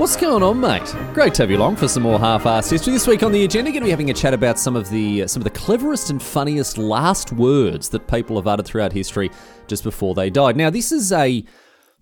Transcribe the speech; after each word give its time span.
What's 0.00 0.16
going 0.16 0.42
on, 0.42 0.58
mate? 0.58 0.96
Great 1.12 1.34
to 1.34 1.42
have 1.42 1.50
you 1.50 1.58
along 1.58 1.76
for 1.76 1.86
some 1.86 2.04
more 2.04 2.18
half-assed 2.18 2.70
history. 2.70 2.94
This 2.94 3.06
week 3.06 3.22
on 3.22 3.32
the 3.32 3.44
agenda, 3.44 3.70
going 3.70 3.82
to 3.82 3.84
be 3.84 3.90
having 3.90 4.08
a 4.08 4.14
chat 4.14 4.32
about 4.32 4.58
some 4.58 4.74
of 4.74 4.88
the 4.88 5.28
some 5.28 5.40
of 5.40 5.44
the 5.44 5.50
cleverest 5.50 6.08
and 6.08 6.22
funniest 6.22 6.78
last 6.78 7.32
words 7.32 7.90
that 7.90 8.08
people 8.08 8.36
have 8.36 8.46
uttered 8.46 8.64
throughout 8.64 8.94
history 8.94 9.30
just 9.66 9.84
before 9.84 10.14
they 10.14 10.30
died. 10.30 10.56
Now, 10.56 10.70
this 10.70 10.90
is 10.90 11.12
a 11.12 11.44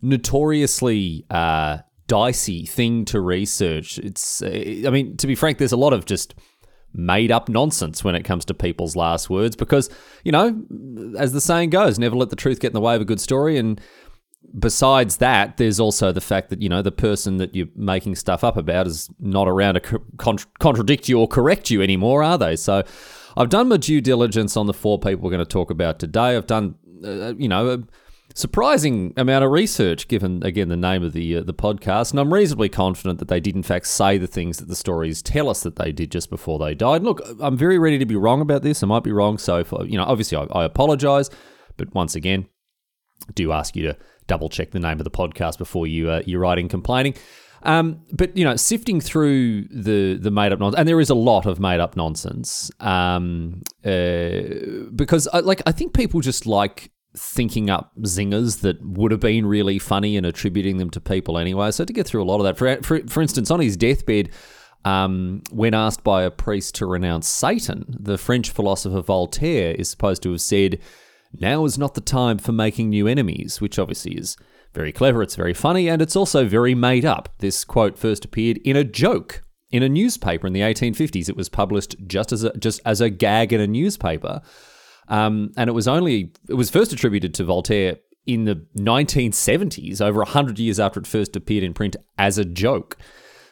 notoriously 0.01 1.27
uh, 1.29 1.79
dicey 2.07 2.67
thing 2.67 3.05
to 3.07 3.21
research. 3.21 3.99
It's, 3.99 4.43
uh, 4.43 4.47
I 4.47 4.91
mean, 4.91 5.17
to 5.17 5.27
be 5.27 5.35
frank, 5.35 5.59
there's 5.59 5.73
a 5.73 5.77
lot 5.77 5.93
of 5.93 6.05
just 6.05 6.37
made 6.95 7.33
up 7.33 7.49
nonsense 7.49 8.05
when 8.05 8.15
it 8.15 8.23
comes 8.23 8.45
to 8.45 8.55
people's 8.55 8.95
last 8.95 9.29
words 9.29 9.57
because, 9.57 9.91
you 10.23 10.31
know, 10.31 10.65
as 11.19 11.33
the 11.33 11.41
saying 11.41 11.71
goes, 11.71 11.99
never 11.99 12.15
let 12.15 12.31
the 12.31 12.37
truth 12.37 12.61
get 12.61 12.69
in 12.69 12.75
the 12.75 12.81
way 12.81 12.95
of 12.95 13.03
a 13.03 13.05
good 13.05 13.21
story. 13.21 13.59
And 13.59 13.81
besides 14.59 15.19
that, 15.19 15.57
there's 15.57 15.81
also 15.81 16.13
the 16.13 16.21
fact 16.21 16.51
that, 16.51 16.63
you 16.63 16.69
know, 16.69 16.83
the 16.83 16.93
person 16.93 17.37
that 17.39 17.55
you're 17.55 17.69
making 17.77 18.15
stuff 18.15 18.43
up 18.43 18.57
about 18.57 18.87
is 18.87 19.11
not 19.19 19.49
around 19.49 19.75
to 19.75 20.01
con- 20.17 20.39
contradict 20.59 21.09
you 21.09 21.19
or 21.19 21.29
correct 21.29 21.71
you 21.71 21.83
anymore, 21.83 22.23
are 22.23 22.39
they? 22.39 22.57
So 22.57 22.83
I've 23.37 23.51
done 23.51 23.69
my 23.69 23.77
due 23.77 24.01
diligence 24.01 24.57
on 24.57 24.67
the 24.67 24.75
four 24.75 24.99
people 24.99 25.23
we're 25.23 25.31
going 25.31 25.39
to 25.39 25.45
talk 25.45 25.71
about 25.71 25.99
today. 25.99 26.37
I've 26.37 26.47
done, 26.47 26.77
uh, 27.05 27.35
you 27.35 27.49
know, 27.49 27.71
a 27.71 27.79
surprising 28.35 29.13
amount 29.17 29.45
of 29.45 29.51
research 29.51 30.09
given, 30.09 30.43
again, 30.43 30.69
the 30.69 30.77
name 30.77 31.03
of 31.03 31.13
the, 31.13 31.37
uh, 31.37 31.43
the 31.43 31.55
podcast. 31.55 32.13
And 32.13 32.21
I'm 32.21 32.33
reasonably 32.33 32.69
confident 32.69 33.19
that 33.19 33.29
they 33.29 33.41
did, 33.41 33.55
in 33.55 33.63
fact, 33.63 33.87
say 33.87 34.19
the 34.19 34.27
things 34.27 34.59
that 34.59 34.69
the 34.69 34.77
stories 34.77 35.23
tell 35.23 35.49
us 35.49 35.63
that 35.63 35.77
they 35.77 35.93
did 35.93 36.11
just 36.11 36.31
before 36.31 36.59
they 36.59 36.75
died. 36.75 37.03
Look, 37.03 37.21
I'm 37.41 37.57
very 37.57 37.79
ready 37.79 37.99
to 37.99 38.07
be 38.07 38.17
wrong 38.17 38.41
about 38.41 38.63
this. 38.63 38.83
I 38.83 38.87
might 38.87 39.05
be 39.05 39.13
wrong. 39.13 39.39
So, 39.39 39.59
if, 39.59 39.73
you 39.85 39.99
know, 39.99 40.05
obviously 40.05 40.39
I, 40.39 40.45
I 40.61 40.65
apologize. 40.65 41.29
But 41.77 41.95
once 41.95 42.17
again, 42.17 42.47
do 43.35 43.53
ask 43.53 43.77
you 43.77 43.83
to 43.83 43.97
double 44.29 44.49
check 44.49 44.71
the 44.71 44.79
name 44.79 45.01
of 45.01 45.05
the 45.05 45.11
podcast 45.11 45.59
before 45.59 45.89
you 45.89 46.09
uh, 46.09 46.23
you're 46.25 46.41
writing 46.41 46.69
complaining. 46.69 47.15
Um, 47.63 48.03
but 48.13 48.37
you 48.37 48.45
know, 48.45 48.57
sifting 48.57 49.01
through 49.01 49.65
the 49.65 50.17
the 50.21 50.31
made 50.31 50.53
up 50.53 50.61
nonsense, 50.61 50.79
and 50.79 50.89
there 50.89 51.01
is 51.01 51.11
a 51.11 51.15
lot 51.15 51.47
of 51.47 51.59
made 51.59 51.81
up 51.81 51.97
nonsense, 51.97 52.71
um, 52.79 53.63
uh, 53.85 54.91
because 54.95 55.27
I, 55.33 55.41
like 55.41 55.61
I 55.67 55.73
think 55.73 55.93
people 55.93 56.21
just 56.21 56.47
like 56.47 56.93
thinking 57.17 57.69
up 57.69 57.91
zingers 58.03 58.61
that 58.61 58.81
would 58.85 59.11
have 59.11 59.21
been 59.21 59.45
really 59.47 59.79
funny 59.79 60.17
and 60.17 60.25
attributing 60.25 60.77
them 60.77 60.91
to 60.91 61.01
people 61.01 61.37
anyway. 61.37 61.73
So 61.73 61.85
to 61.85 61.93
get 61.93 62.07
through 62.07 62.23
a 62.23 62.25
lot 62.25 62.37
of 62.37 62.45
that, 62.45 62.57
for 62.57 62.81
for, 62.83 63.07
for 63.09 63.23
instance, 63.23 63.51
on 63.51 63.61
his 63.61 63.77
deathbed. 63.77 64.31
Um, 64.85 65.43
when 65.51 65.75
asked 65.75 66.05
by 66.05 66.23
a 66.23 66.31
priest 66.31 66.77
to 66.77 66.87
renounce 66.87 67.27
Satan, 67.29 67.85
the 67.89 68.17
French 68.17 68.49
philosopher 68.51 69.03
Voltaire 69.03 69.75
is 69.75 69.91
supposed 69.91 70.23
to 70.23 70.31
have 70.31 70.41
said, 70.41 70.79
now 71.33 71.65
is 71.65 71.79
not 71.79 71.95
the 71.95 72.01
time 72.01 72.39
for 72.39 72.53
making 72.53 72.91
new 72.91 73.07
enemies, 73.07 73.61
which 73.61 73.79
obviously 73.79 74.17
is 74.17 74.37
very 74.75 74.93
clever, 74.93 75.23
it's 75.23 75.37
very 75.37 75.55
funny, 75.55 75.89
and 75.89 76.01
it's 76.03 76.17
also 76.17 76.47
very 76.47 76.75
made 76.75 77.05
up. 77.05 77.29
This 77.39 77.65
quote 77.65 77.99
first 77.99 78.25
appeared 78.25 78.59
in 78.59 78.77
a 78.77 78.85
joke 78.85 79.43
in 79.71 79.83
a 79.83 79.89
newspaper 79.89 80.47
in 80.47 80.53
the 80.53 80.61
1850s. 80.61 81.29
It 81.29 81.37
was 81.37 81.49
published 81.49 81.97
just 82.07 82.33
as 82.33 82.45
a, 82.45 82.57
just 82.59 82.81
as 82.85 83.01
a 83.01 83.11
gag 83.11 83.53
in 83.53 83.61
a 83.61 83.67
newspaper, 83.67 84.41
um, 85.09 85.51
and 85.57 85.69
it 85.69 85.73
was 85.73 85.89
only 85.89 86.33
it 86.49 86.55
was 86.55 86.71
first 86.71 86.93
attributed 86.93 87.35
to 87.35 87.45
Voltaire 87.45 87.97
in 88.27 88.45
the 88.45 88.67
1970s, 88.77 90.01
over 90.03 90.23
hundred 90.25 90.59
years 90.59 90.79
after 90.79 91.01
it 91.01 91.07
first 91.07 91.35
appeared 91.35 91.65
in 91.65 91.73
print 91.73 91.97
as 92.19 92.37
a 92.37 92.45
joke. 92.45 92.99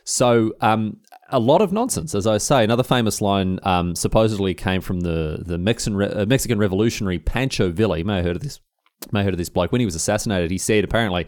So 0.04 0.52
um, 0.60 0.98
a 1.30 1.38
lot 1.38 1.60
of 1.60 1.72
nonsense, 1.72 2.14
as 2.14 2.26
I 2.26 2.38
say. 2.38 2.64
Another 2.64 2.82
famous 2.82 3.20
line 3.20 3.58
um, 3.62 3.94
supposedly 3.94 4.54
came 4.54 4.80
from 4.80 5.00
the 5.00 5.42
the 5.44 5.58
Mexican 5.58 6.00
uh, 6.00 6.24
Mexican 6.26 6.58
revolutionary 6.58 7.18
Pancho 7.18 7.70
Villa. 7.70 7.98
You 7.98 8.04
may 8.04 8.16
have 8.16 8.24
heard 8.24 8.36
of 8.36 8.42
this. 8.42 8.60
May 9.12 9.20
have 9.20 9.26
heard 9.26 9.34
of 9.34 9.38
this 9.38 9.48
bloke. 9.48 9.72
When 9.72 9.80
he 9.80 9.84
was 9.84 9.94
assassinated, 9.94 10.50
he 10.50 10.58
said 10.58 10.84
apparently, 10.84 11.26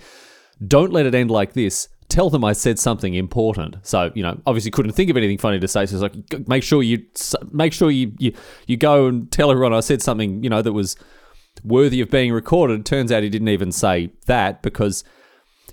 "Don't 0.66 0.92
let 0.92 1.06
it 1.06 1.14
end 1.14 1.30
like 1.30 1.52
this. 1.52 1.88
Tell 2.08 2.30
them 2.30 2.44
I 2.44 2.52
said 2.52 2.78
something 2.78 3.14
important." 3.14 3.76
So 3.82 4.10
you 4.14 4.22
know, 4.22 4.40
obviously 4.46 4.70
couldn't 4.70 4.92
think 4.92 5.10
of 5.10 5.16
anything 5.16 5.38
funny 5.38 5.58
to 5.58 5.68
say. 5.68 5.86
So 5.86 5.98
like, 5.98 6.48
make 6.48 6.62
sure 6.62 6.82
you 6.82 7.04
make 7.50 7.72
sure 7.72 7.90
you 7.90 8.12
you 8.18 8.32
you 8.66 8.76
go 8.76 9.06
and 9.06 9.30
tell 9.30 9.50
everyone 9.50 9.74
I 9.74 9.80
said 9.80 10.02
something 10.02 10.42
you 10.42 10.50
know 10.50 10.62
that 10.62 10.72
was 10.72 10.96
worthy 11.64 12.00
of 12.00 12.10
being 12.10 12.32
recorded. 12.32 12.86
Turns 12.86 13.10
out 13.10 13.22
he 13.22 13.28
didn't 13.28 13.48
even 13.48 13.72
say 13.72 14.12
that 14.26 14.62
because 14.62 15.04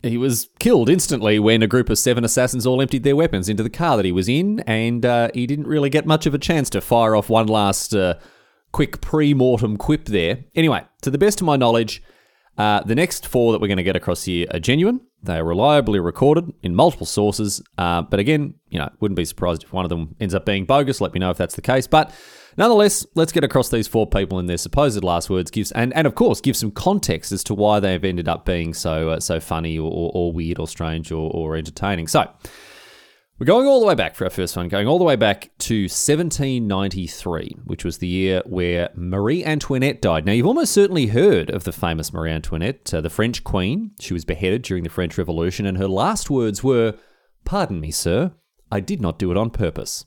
he 0.06 0.18
was 0.18 0.50
killed 0.60 0.90
instantly 0.90 1.40
when 1.40 1.62
a 1.62 1.68
group 1.68 1.90
of 1.90 1.98
seven 1.98 2.24
assassins 2.24 2.66
all 2.66 2.82
emptied 2.82 3.04
their 3.04 3.16
weapons 3.16 3.50
into 3.50 3.64
the 3.64 3.70
car 3.70 3.98
that 3.98 4.06
he 4.06 4.12
was 4.12 4.30
in, 4.30 4.60
and 4.62 5.06
uh, 5.06 5.30
he 5.34 5.48
didn't 5.48 5.68
really 5.68 5.90
get 5.90 6.06
much 6.06 6.26
of 6.26 6.34
a 6.34 6.38
chance 6.38 6.70
to 6.72 6.82
fire 6.82 7.16
off 7.16 7.30
one 7.30 7.48
last 7.48 7.96
uh, 7.96 8.16
quick 8.72 9.02
pre 9.02 9.34
mortem 9.34 9.78
quip 9.78 10.06
there. 10.06 10.46
Anyway, 10.56 10.84
to 11.02 11.10
the 11.10 11.18
best 11.18 11.42
of 11.42 11.48
my 11.48 11.56
knowledge, 11.56 12.04
uh, 12.58 12.82
the 12.84 12.96
next 12.96 13.28
four 13.28 13.52
that 13.52 13.62
we're 13.62 13.68
going 13.68 13.78
to 13.78 13.84
get 13.84 13.96
across 13.96 14.24
here 14.24 14.48
are 14.52 14.60
genuine. 14.60 15.02
They 15.26 15.38
are 15.38 15.44
reliably 15.44 16.00
recorded 16.00 16.54
in 16.64 16.76
multiple 16.76 17.06
sources. 17.06 17.62
Uh, 17.78 18.04
but 18.04 18.20
again, 18.20 18.56
you 18.70 18.80
know, 18.80 18.90
wouldn't 19.00 19.16
be 19.16 19.26
surprised 19.26 19.64
if 19.64 19.74
one 19.74 19.86
of 19.86 19.90
them 19.90 20.16
ends 20.20 20.34
up 20.34 20.46
being 20.46 20.66
bogus. 20.66 21.02
Let 21.02 21.14
me 21.14 21.20
know 21.20 21.32
if 21.32 21.38
that's 21.38 21.56
the 21.56 21.62
case. 21.62 21.88
But 21.88 22.12
nonetheless, 22.58 23.06
let's 23.16 23.32
get 23.32 23.44
across 23.44 23.70
these 23.70 23.88
four 23.88 24.08
people 24.08 24.40
and 24.40 24.48
their 24.48 24.58
supposed 24.58 25.04
last 25.04 25.30
words. 25.30 25.52
Gives 25.52 25.72
and, 25.72 25.94
and 25.94 26.08
of 26.08 26.16
course 26.16 26.42
give 26.42 26.56
some 26.56 26.72
context 26.72 27.32
as 27.32 27.44
to 27.46 27.54
why 27.54 27.80
they 27.80 27.92
have 27.92 28.04
ended 28.04 28.28
up 28.28 28.46
being 28.46 28.74
so 28.74 29.10
uh, 29.10 29.20
so 29.20 29.40
funny 29.40 29.78
or, 29.78 29.92
or, 29.92 30.12
or, 30.14 30.32
weird 30.32 30.60
or 30.60 30.68
strange 30.68 31.12
or, 31.12 31.30
or 31.32 31.56
entertaining. 31.56 32.08
So. 32.08 32.30
We're 33.38 33.46
going 33.46 33.68
all 33.68 33.82
the 33.82 33.86
way 33.86 33.96
back 33.96 34.16
for 34.16 34.24
our 34.24 34.30
first 34.30 34.56
one, 34.56 34.70
going 34.70 34.88
all 34.88 34.98
the 34.98 35.04
way 35.04 35.18
back 35.18 35.50
to 35.58 35.84
1793, 35.84 37.58
which 37.66 37.84
was 37.84 37.98
the 37.98 38.08
year 38.08 38.42
where 38.46 38.92
Marie 38.96 39.44
Antoinette 39.44 40.02
died. 40.02 40.26
Now, 40.26 40.32
you've 40.32 40.46
almost 40.46 40.72
certainly 40.72 41.08
heard 41.08 41.50
of 41.50 41.66
the 41.66 41.74
famous 41.74 42.14
Marie 42.14 42.32
Antoinette, 42.32 42.94
uh, 42.94 43.02
the 43.02 43.10
French 43.10 43.44
queen. 43.44 43.92
She 44.00 44.14
was 44.14 44.24
beheaded 44.24 44.62
during 44.62 44.86
the 44.86 44.90
French 44.90 45.18
Revolution, 45.18 45.66
and 45.66 45.78
her 45.78 45.90
last 45.90 46.30
words 46.30 46.64
were, 46.64 46.94
Pardon 47.44 47.82
me, 47.82 47.92
sir, 47.92 48.32
I 48.72 48.80
did 48.80 49.02
not 49.02 49.20
do 49.20 49.32
it 49.32 49.38
on 49.38 49.50
purpose. 49.50 50.06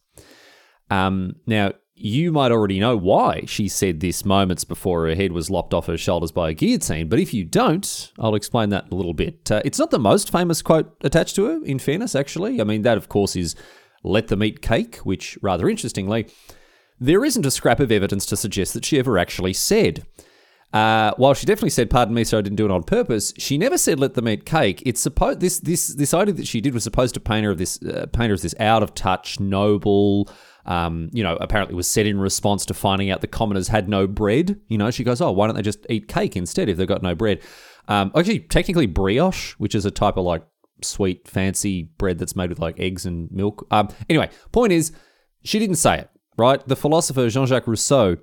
Um, 0.88 1.34
now, 1.46 1.72
you 2.00 2.32
might 2.32 2.52
already 2.52 2.80
know 2.80 2.96
why 2.96 3.44
she 3.46 3.68
said 3.68 4.00
this 4.00 4.24
moments 4.24 4.64
before 4.64 5.06
her 5.06 5.14
head 5.14 5.32
was 5.32 5.50
lopped 5.50 5.74
off 5.74 5.86
her 5.86 5.96
shoulders 5.96 6.32
by 6.32 6.50
a 6.50 6.54
guillotine, 6.54 7.08
but 7.08 7.18
if 7.18 7.34
you 7.34 7.44
don't, 7.44 8.12
I'll 8.18 8.34
explain 8.34 8.70
that 8.70 8.90
a 8.90 8.94
little 8.94 9.14
bit. 9.14 9.50
Uh, 9.50 9.62
it's 9.64 9.78
not 9.78 9.90
the 9.90 9.98
most 9.98 10.30
famous 10.30 10.62
quote 10.62 10.94
attached 11.02 11.36
to 11.36 11.44
her, 11.46 11.64
in 11.64 11.78
fairness, 11.78 12.14
actually. 12.14 12.60
I 12.60 12.64
mean, 12.64 12.82
that, 12.82 12.96
of 12.96 13.08
course, 13.08 13.36
is 13.36 13.54
let 14.02 14.28
them 14.28 14.42
eat 14.42 14.62
cake, 14.62 14.96
which, 14.98 15.38
rather 15.42 15.68
interestingly, 15.68 16.28
there 17.00 17.24
isn't 17.24 17.46
a 17.46 17.50
scrap 17.50 17.80
of 17.80 17.92
evidence 17.92 18.26
to 18.26 18.36
suggest 18.36 18.74
that 18.74 18.84
she 18.84 18.98
ever 18.98 19.18
actually 19.18 19.52
said. 19.52 20.04
Uh, 20.72 21.12
while 21.16 21.32
she 21.32 21.46
definitely 21.46 21.70
said, 21.70 21.88
"Pardon 21.88 22.14
me, 22.14 22.24
sir, 22.24 22.38
I 22.38 22.42
didn't 22.42 22.56
do 22.56 22.66
it 22.66 22.70
on 22.70 22.82
purpose," 22.82 23.32
she 23.38 23.56
never 23.56 23.78
said, 23.78 23.98
"Let 23.98 24.14
them 24.14 24.28
eat 24.28 24.44
cake." 24.44 24.82
It's 24.84 25.00
supposed 25.00 25.40
this 25.40 25.60
this 25.60 25.94
this 25.94 26.12
idea 26.12 26.34
that 26.34 26.46
she 26.46 26.60
did 26.60 26.74
was 26.74 26.84
supposed 26.84 27.14
to 27.14 27.20
paint 27.20 27.46
her 27.46 27.52
of 27.52 27.58
this 27.58 27.82
uh, 27.82 28.04
paint 28.12 28.28
her 28.28 28.34
as 28.34 28.42
this 28.42 28.54
out 28.60 28.82
of 28.82 28.94
touch, 28.94 29.40
noble, 29.40 30.28
um, 30.68 31.08
you 31.14 31.22
know, 31.22 31.36
apparently 31.40 31.74
was 31.74 31.88
said 31.88 32.06
in 32.06 32.20
response 32.20 32.66
to 32.66 32.74
finding 32.74 33.10
out 33.10 33.22
the 33.22 33.26
commoners 33.26 33.68
had 33.68 33.88
no 33.88 34.06
bread. 34.06 34.60
You 34.68 34.76
know, 34.76 34.90
she 34.90 35.02
goes, 35.02 35.20
oh, 35.20 35.32
why 35.32 35.46
don't 35.46 35.56
they 35.56 35.62
just 35.62 35.86
eat 35.88 36.08
cake 36.08 36.36
instead 36.36 36.68
if 36.68 36.76
they've 36.76 36.86
got 36.86 37.02
no 37.02 37.14
bread? 37.14 37.40
Um, 37.88 38.12
actually, 38.14 38.40
technically, 38.40 38.86
brioche, 38.86 39.54
which 39.54 39.74
is 39.74 39.86
a 39.86 39.90
type 39.90 40.18
of 40.18 40.26
like 40.26 40.42
sweet, 40.84 41.26
fancy 41.26 41.84
bread 41.96 42.18
that's 42.18 42.36
made 42.36 42.50
with 42.50 42.58
like 42.58 42.78
eggs 42.78 43.06
and 43.06 43.32
milk. 43.32 43.66
Um, 43.70 43.88
anyway, 44.10 44.28
point 44.52 44.72
is, 44.72 44.92
she 45.42 45.58
didn't 45.58 45.76
say 45.76 46.00
it, 46.00 46.10
right? 46.36 46.66
The 46.68 46.76
philosopher 46.76 47.30
Jean 47.30 47.46
Jacques 47.46 47.66
Rousseau, 47.66 48.18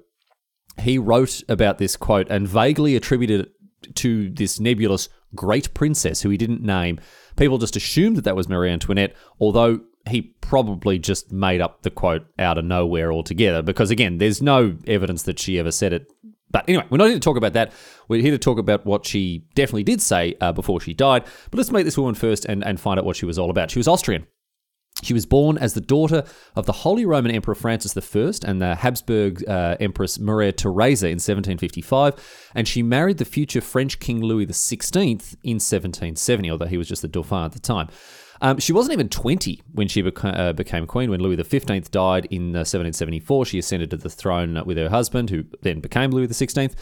he 0.79 0.99
wrote 0.99 1.41
about 1.49 1.79
this 1.79 1.97
quote 1.97 2.29
and 2.29 2.47
vaguely 2.47 2.95
attributed 2.95 3.39
it 3.41 3.95
to 3.95 4.29
this 4.29 4.59
nebulous 4.59 5.09
great 5.33 5.73
princess 5.73 6.21
who 6.21 6.29
he 6.29 6.37
didn't 6.37 6.61
name. 6.61 6.99
People 7.37 7.57
just 7.57 7.75
assumed 7.75 8.17
that 8.17 8.23
that 8.23 8.35
was 8.35 8.47
Marie 8.47 8.69
Antoinette, 8.69 9.15
although 9.39 9.81
he 10.07 10.21
probably 10.41 10.99
just 10.99 11.31
made 11.31 11.61
up 11.61 11.81
the 11.81 11.89
quote 11.89 12.25
out 12.37 12.57
of 12.57 12.65
nowhere 12.65 13.11
altogether 13.11 13.61
because, 13.61 13.91
again, 13.91 14.17
there's 14.17 14.41
no 14.41 14.77
evidence 14.87 15.23
that 15.23 15.39
she 15.39 15.57
ever 15.57 15.71
said 15.71 15.93
it. 15.93 16.11
But 16.51 16.69
anyway, 16.69 16.85
we're 16.89 16.97
not 16.97 17.05
here 17.05 17.15
to 17.15 17.19
talk 17.19 17.37
about 17.37 17.53
that. 17.53 17.73
We're 18.07 18.21
here 18.21 18.31
to 18.31 18.37
talk 18.37 18.59
about 18.59 18.85
what 18.85 19.05
she 19.05 19.45
definitely 19.55 19.83
did 19.83 20.01
say 20.01 20.35
uh, 20.39 20.53
before 20.53 20.79
she 20.79 20.93
died. 20.93 21.25
But 21.49 21.57
let's 21.57 21.71
meet 21.71 21.83
this 21.83 21.97
woman 21.97 22.15
first 22.15 22.45
and, 22.45 22.63
and 22.63 22.79
find 22.79 22.99
out 22.99 23.05
what 23.05 23.15
she 23.15 23.25
was 23.25 23.39
all 23.39 23.49
about. 23.49 23.71
She 23.71 23.79
was 23.79 23.87
Austrian. 23.87 24.27
She 25.03 25.13
was 25.13 25.25
born 25.25 25.57
as 25.57 25.73
the 25.73 25.81
daughter 25.81 26.23
of 26.55 26.65
the 26.65 26.71
Holy 26.71 27.05
Roman 27.05 27.31
Emperor 27.31 27.55
Francis 27.55 27.97
I 27.97 28.49
and 28.49 28.61
the 28.61 28.75
Habsburg 28.75 29.47
uh, 29.47 29.75
Empress 29.79 30.19
Maria 30.19 30.53
Theresa 30.53 31.07
in 31.07 31.15
1755, 31.15 32.49
and 32.55 32.65
she 32.65 32.81
married 32.81 33.17
the 33.17 33.25
future 33.25 33.59
French 33.59 33.99
King 33.99 34.21
Louis 34.21 34.45
XVI 34.45 35.03
in 35.43 35.55
1770, 35.55 36.49
although 36.49 36.65
he 36.65 36.77
was 36.77 36.87
just 36.87 37.01
the 37.01 37.09
Dauphin 37.09 37.43
at 37.43 37.51
the 37.51 37.59
time. 37.59 37.89
Um, 38.41 38.59
she 38.59 38.73
wasn't 38.73 38.93
even 38.93 39.09
20 39.09 39.61
when 39.73 39.87
she 39.87 40.03
beca- 40.03 40.37
uh, 40.37 40.53
became 40.53 40.85
queen. 40.85 41.09
When 41.09 41.21
Louis 41.21 41.41
XV 41.41 41.91
died 41.91 42.25
in 42.29 42.55
uh, 42.55 42.65
1774, 42.65 43.45
she 43.45 43.59
ascended 43.59 43.89
to 43.91 43.97
the 43.97 44.09
throne 44.09 44.61
with 44.65 44.77
her 44.77 44.89
husband, 44.89 45.29
who 45.29 45.45
then 45.61 45.79
became 45.79 46.11
Louis 46.11 46.27
XVI. 46.27 46.73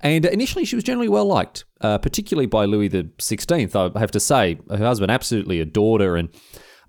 And 0.00 0.24
initially, 0.24 0.64
she 0.64 0.76
was 0.76 0.84
generally 0.84 1.08
well 1.08 1.26
liked, 1.26 1.64
uh, 1.80 1.98
particularly 1.98 2.46
by 2.46 2.64
Louis 2.64 2.88
XVI. 2.88 3.94
I 3.94 3.98
have 3.98 4.10
to 4.12 4.20
say, 4.20 4.58
her 4.70 4.78
husband 4.78 5.10
absolutely 5.10 5.60
adored 5.60 6.00
her 6.00 6.16
and, 6.16 6.30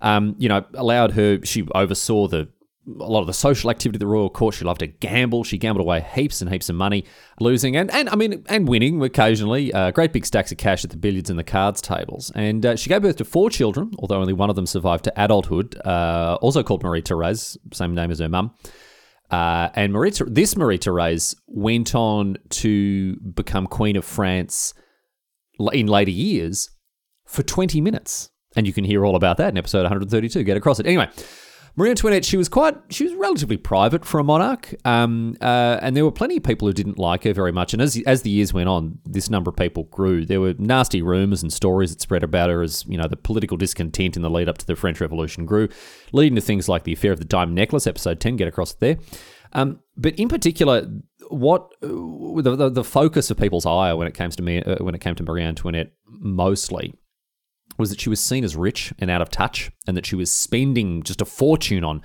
um, 0.00 0.34
you 0.38 0.48
know, 0.48 0.64
allowed 0.74 1.12
her, 1.12 1.44
she 1.44 1.66
oversaw 1.74 2.26
the 2.28 2.48
a 2.86 3.04
lot 3.04 3.20
of 3.20 3.26
the 3.26 3.32
social 3.32 3.70
activity 3.70 3.96
at 3.96 4.00
the 4.00 4.06
royal 4.06 4.28
court. 4.28 4.56
She 4.56 4.64
loved 4.64 4.80
to 4.80 4.88
gamble. 4.88 5.44
She 5.44 5.56
gambled 5.56 5.86
away 5.86 6.00
heaps 6.00 6.40
and 6.40 6.50
heaps 6.50 6.68
of 6.68 6.74
money, 6.74 7.04
losing 7.40 7.76
and, 7.76 7.90
and 7.92 8.08
I 8.08 8.16
mean 8.16 8.44
and 8.48 8.68
winning 8.68 9.00
occasionally. 9.02 9.72
Uh, 9.72 9.90
great 9.92 10.12
big 10.12 10.26
stacks 10.26 10.50
of 10.50 10.58
cash 10.58 10.84
at 10.84 10.90
the 10.90 10.96
billiards 10.96 11.30
and 11.30 11.38
the 11.38 11.44
cards 11.44 11.80
tables. 11.80 12.32
And 12.34 12.66
uh, 12.66 12.76
she 12.76 12.88
gave 12.88 13.02
birth 13.02 13.16
to 13.16 13.24
four 13.24 13.50
children, 13.50 13.92
although 13.98 14.20
only 14.20 14.32
one 14.32 14.50
of 14.50 14.56
them 14.56 14.66
survived 14.66 15.04
to 15.04 15.12
adulthood. 15.16 15.80
Uh, 15.84 16.38
also 16.40 16.62
called 16.62 16.82
Marie 16.82 17.02
Therese, 17.02 17.56
same 17.72 17.94
name 17.94 18.10
as 18.10 18.18
her 18.18 18.28
mum. 18.28 18.52
Uh, 19.30 19.70
and 19.74 19.92
Marie, 19.92 20.12
this 20.26 20.56
Marie 20.56 20.76
Therese 20.76 21.34
went 21.46 21.94
on 21.94 22.36
to 22.50 23.16
become 23.16 23.66
Queen 23.66 23.96
of 23.96 24.04
France 24.04 24.74
in 25.72 25.86
later 25.86 26.10
years 26.10 26.68
for 27.24 27.42
20 27.42 27.80
minutes. 27.80 28.30
And 28.54 28.66
you 28.66 28.74
can 28.74 28.84
hear 28.84 29.06
all 29.06 29.16
about 29.16 29.38
that 29.38 29.48
in 29.48 29.56
episode 29.56 29.82
132. 29.82 30.42
Get 30.42 30.58
across 30.58 30.78
it. 30.78 30.86
Anyway, 30.86 31.08
Marie 31.74 31.88
Antoinette, 31.88 32.24
she 32.24 32.36
was 32.36 32.50
quite, 32.50 32.76
she 32.90 33.04
was 33.04 33.14
relatively 33.14 33.56
private 33.56 34.04
for 34.04 34.20
a 34.20 34.24
monarch, 34.24 34.74
um, 34.84 35.36
uh, 35.40 35.78
and 35.80 35.96
there 35.96 36.04
were 36.04 36.12
plenty 36.12 36.36
of 36.36 36.42
people 36.42 36.68
who 36.68 36.74
didn't 36.74 36.98
like 36.98 37.24
her 37.24 37.32
very 37.32 37.52
much. 37.52 37.72
And 37.72 37.80
as 37.80 38.00
as 38.06 38.22
the 38.22 38.30
years 38.30 38.52
went 38.52 38.68
on, 38.68 38.98
this 39.06 39.30
number 39.30 39.48
of 39.48 39.56
people 39.56 39.84
grew. 39.84 40.26
There 40.26 40.40
were 40.40 40.54
nasty 40.58 41.00
rumours 41.00 41.42
and 41.42 41.50
stories 41.50 41.90
that 41.90 42.02
spread 42.02 42.22
about 42.22 42.50
her 42.50 42.62
as 42.62 42.84
you 42.86 42.98
know 42.98 43.08
the 43.08 43.16
political 43.16 43.56
discontent 43.56 44.16
in 44.16 44.22
the 44.22 44.28
lead 44.28 44.50
up 44.50 44.58
to 44.58 44.66
the 44.66 44.76
French 44.76 45.00
Revolution 45.00 45.46
grew, 45.46 45.68
leading 46.12 46.34
to 46.34 46.42
things 46.42 46.68
like 46.68 46.84
the 46.84 46.92
affair 46.92 47.12
of 47.12 47.18
the 47.18 47.24
diamond 47.24 47.54
necklace, 47.54 47.86
episode 47.86 48.20
ten. 48.20 48.36
Get 48.36 48.48
across 48.48 48.74
there. 48.74 48.98
Um, 49.54 49.80
but 49.96 50.14
in 50.16 50.28
particular, 50.28 50.88
what 51.28 51.72
uh, 51.82 51.88
the, 51.88 52.56
the, 52.56 52.70
the 52.70 52.84
focus 52.84 53.30
of 53.30 53.38
people's 53.38 53.66
ire 53.66 53.96
when 53.96 54.06
it 54.06 54.14
came 54.14 54.30
to 54.30 54.42
me 54.42 54.62
uh, 54.62 54.82
when 54.84 54.94
it 54.94 55.00
came 55.00 55.14
to 55.14 55.22
Marie 55.22 55.42
Antoinette 55.42 55.92
mostly 56.06 56.94
was 57.78 57.90
that 57.90 58.00
she 58.00 58.08
was 58.08 58.20
seen 58.20 58.44
as 58.44 58.56
rich 58.56 58.92
and 58.98 59.10
out 59.10 59.22
of 59.22 59.30
touch, 59.30 59.70
and 59.86 59.96
that 59.96 60.06
she 60.06 60.16
was 60.16 60.30
spending 60.30 61.02
just 61.02 61.20
a 61.20 61.24
fortune 61.24 61.84
on 61.84 62.02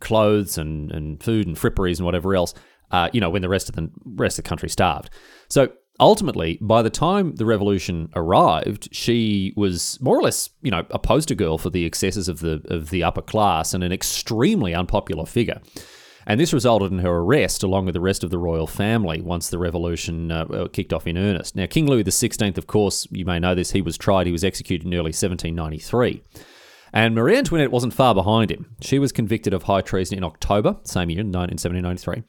clothes 0.00 0.58
and, 0.58 0.90
and 0.90 1.22
food 1.22 1.46
and 1.46 1.56
fripperies 1.56 1.98
and 1.98 2.06
whatever 2.06 2.34
else. 2.34 2.54
Uh, 2.90 3.08
you 3.12 3.20
know, 3.20 3.30
when 3.30 3.40
the 3.40 3.48
rest 3.48 3.68
of 3.70 3.74
the 3.74 3.90
rest 4.04 4.38
of 4.38 4.44
the 4.44 4.48
country 4.48 4.68
starved. 4.68 5.08
So 5.48 5.72
ultimately, 5.98 6.58
by 6.60 6.82
the 6.82 6.90
time 6.90 7.36
the 7.36 7.46
revolution 7.46 8.10
arrived, 8.14 8.88
she 8.92 9.54
was 9.56 9.98
more 10.02 10.18
or 10.18 10.22
less, 10.22 10.50
you 10.60 10.70
know, 10.70 10.84
a 10.90 10.98
poster 10.98 11.34
girl 11.34 11.56
for 11.56 11.70
the 11.70 11.86
excesses 11.86 12.28
of 12.28 12.40
the 12.40 12.62
of 12.68 12.90
the 12.90 13.02
upper 13.02 13.22
class 13.22 13.72
and 13.72 13.82
an 13.82 13.92
extremely 13.92 14.74
unpopular 14.74 15.24
figure. 15.24 15.60
And 16.26 16.38
this 16.38 16.52
resulted 16.52 16.92
in 16.92 16.98
her 16.98 17.16
arrest 17.16 17.62
along 17.62 17.86
with 17.86 17.94
the 17.94 18.00
rest 18.00 18.22
of 18.22 18.30
the 18.30 18.38
royal 18.38 18.66
family 18.66 19.20
once 19.20 19.48
the 19.48 19.58
revolution 19.58 20.30
uh, 20.30 20.44
uh 20.44 20.68
kicked 20.68 20.92
off 20.92 21.06
in 21.06 21.18
earnest. 21.18 21.56
Now, 21.56 21.66
King 21.66 21.86
Louis 21.86 22.04
XVI, 22.04 22.56
of 22.58 22.66
course, 22.66 23.06
you 23.10 23.24
may 23.24 23.38
know 23.38 23.54
this, 23.54 23.72
he 23.72 23.82
was 23.82 23.98
tried, 23.98 24.26
he 24.26 24.32
was 24.32 24.44
executed 24.44 24.86
in 24.86 24.94
early 24.94 25.12
1793. 25.12 26.22
And 26.92 27.14
Marie 27.14 27.36
Antoinette 27.36 27.70
wasn't 27.70 27.94
far 27.94 28.14
behind 28.14 28.50
him. 28.50 28.76
She 28.80 28.98
was 28.98 29.12
convicted 29.12 29.54
of 29.54 29.62
high 29.62 29.80
treason 29.80 30.18
in 30.18 30.24
October, 30.24 30.76
same 30.84 31.08
year, 31.08 31.20
in 31.20 31.32
1793. 31.32 32.22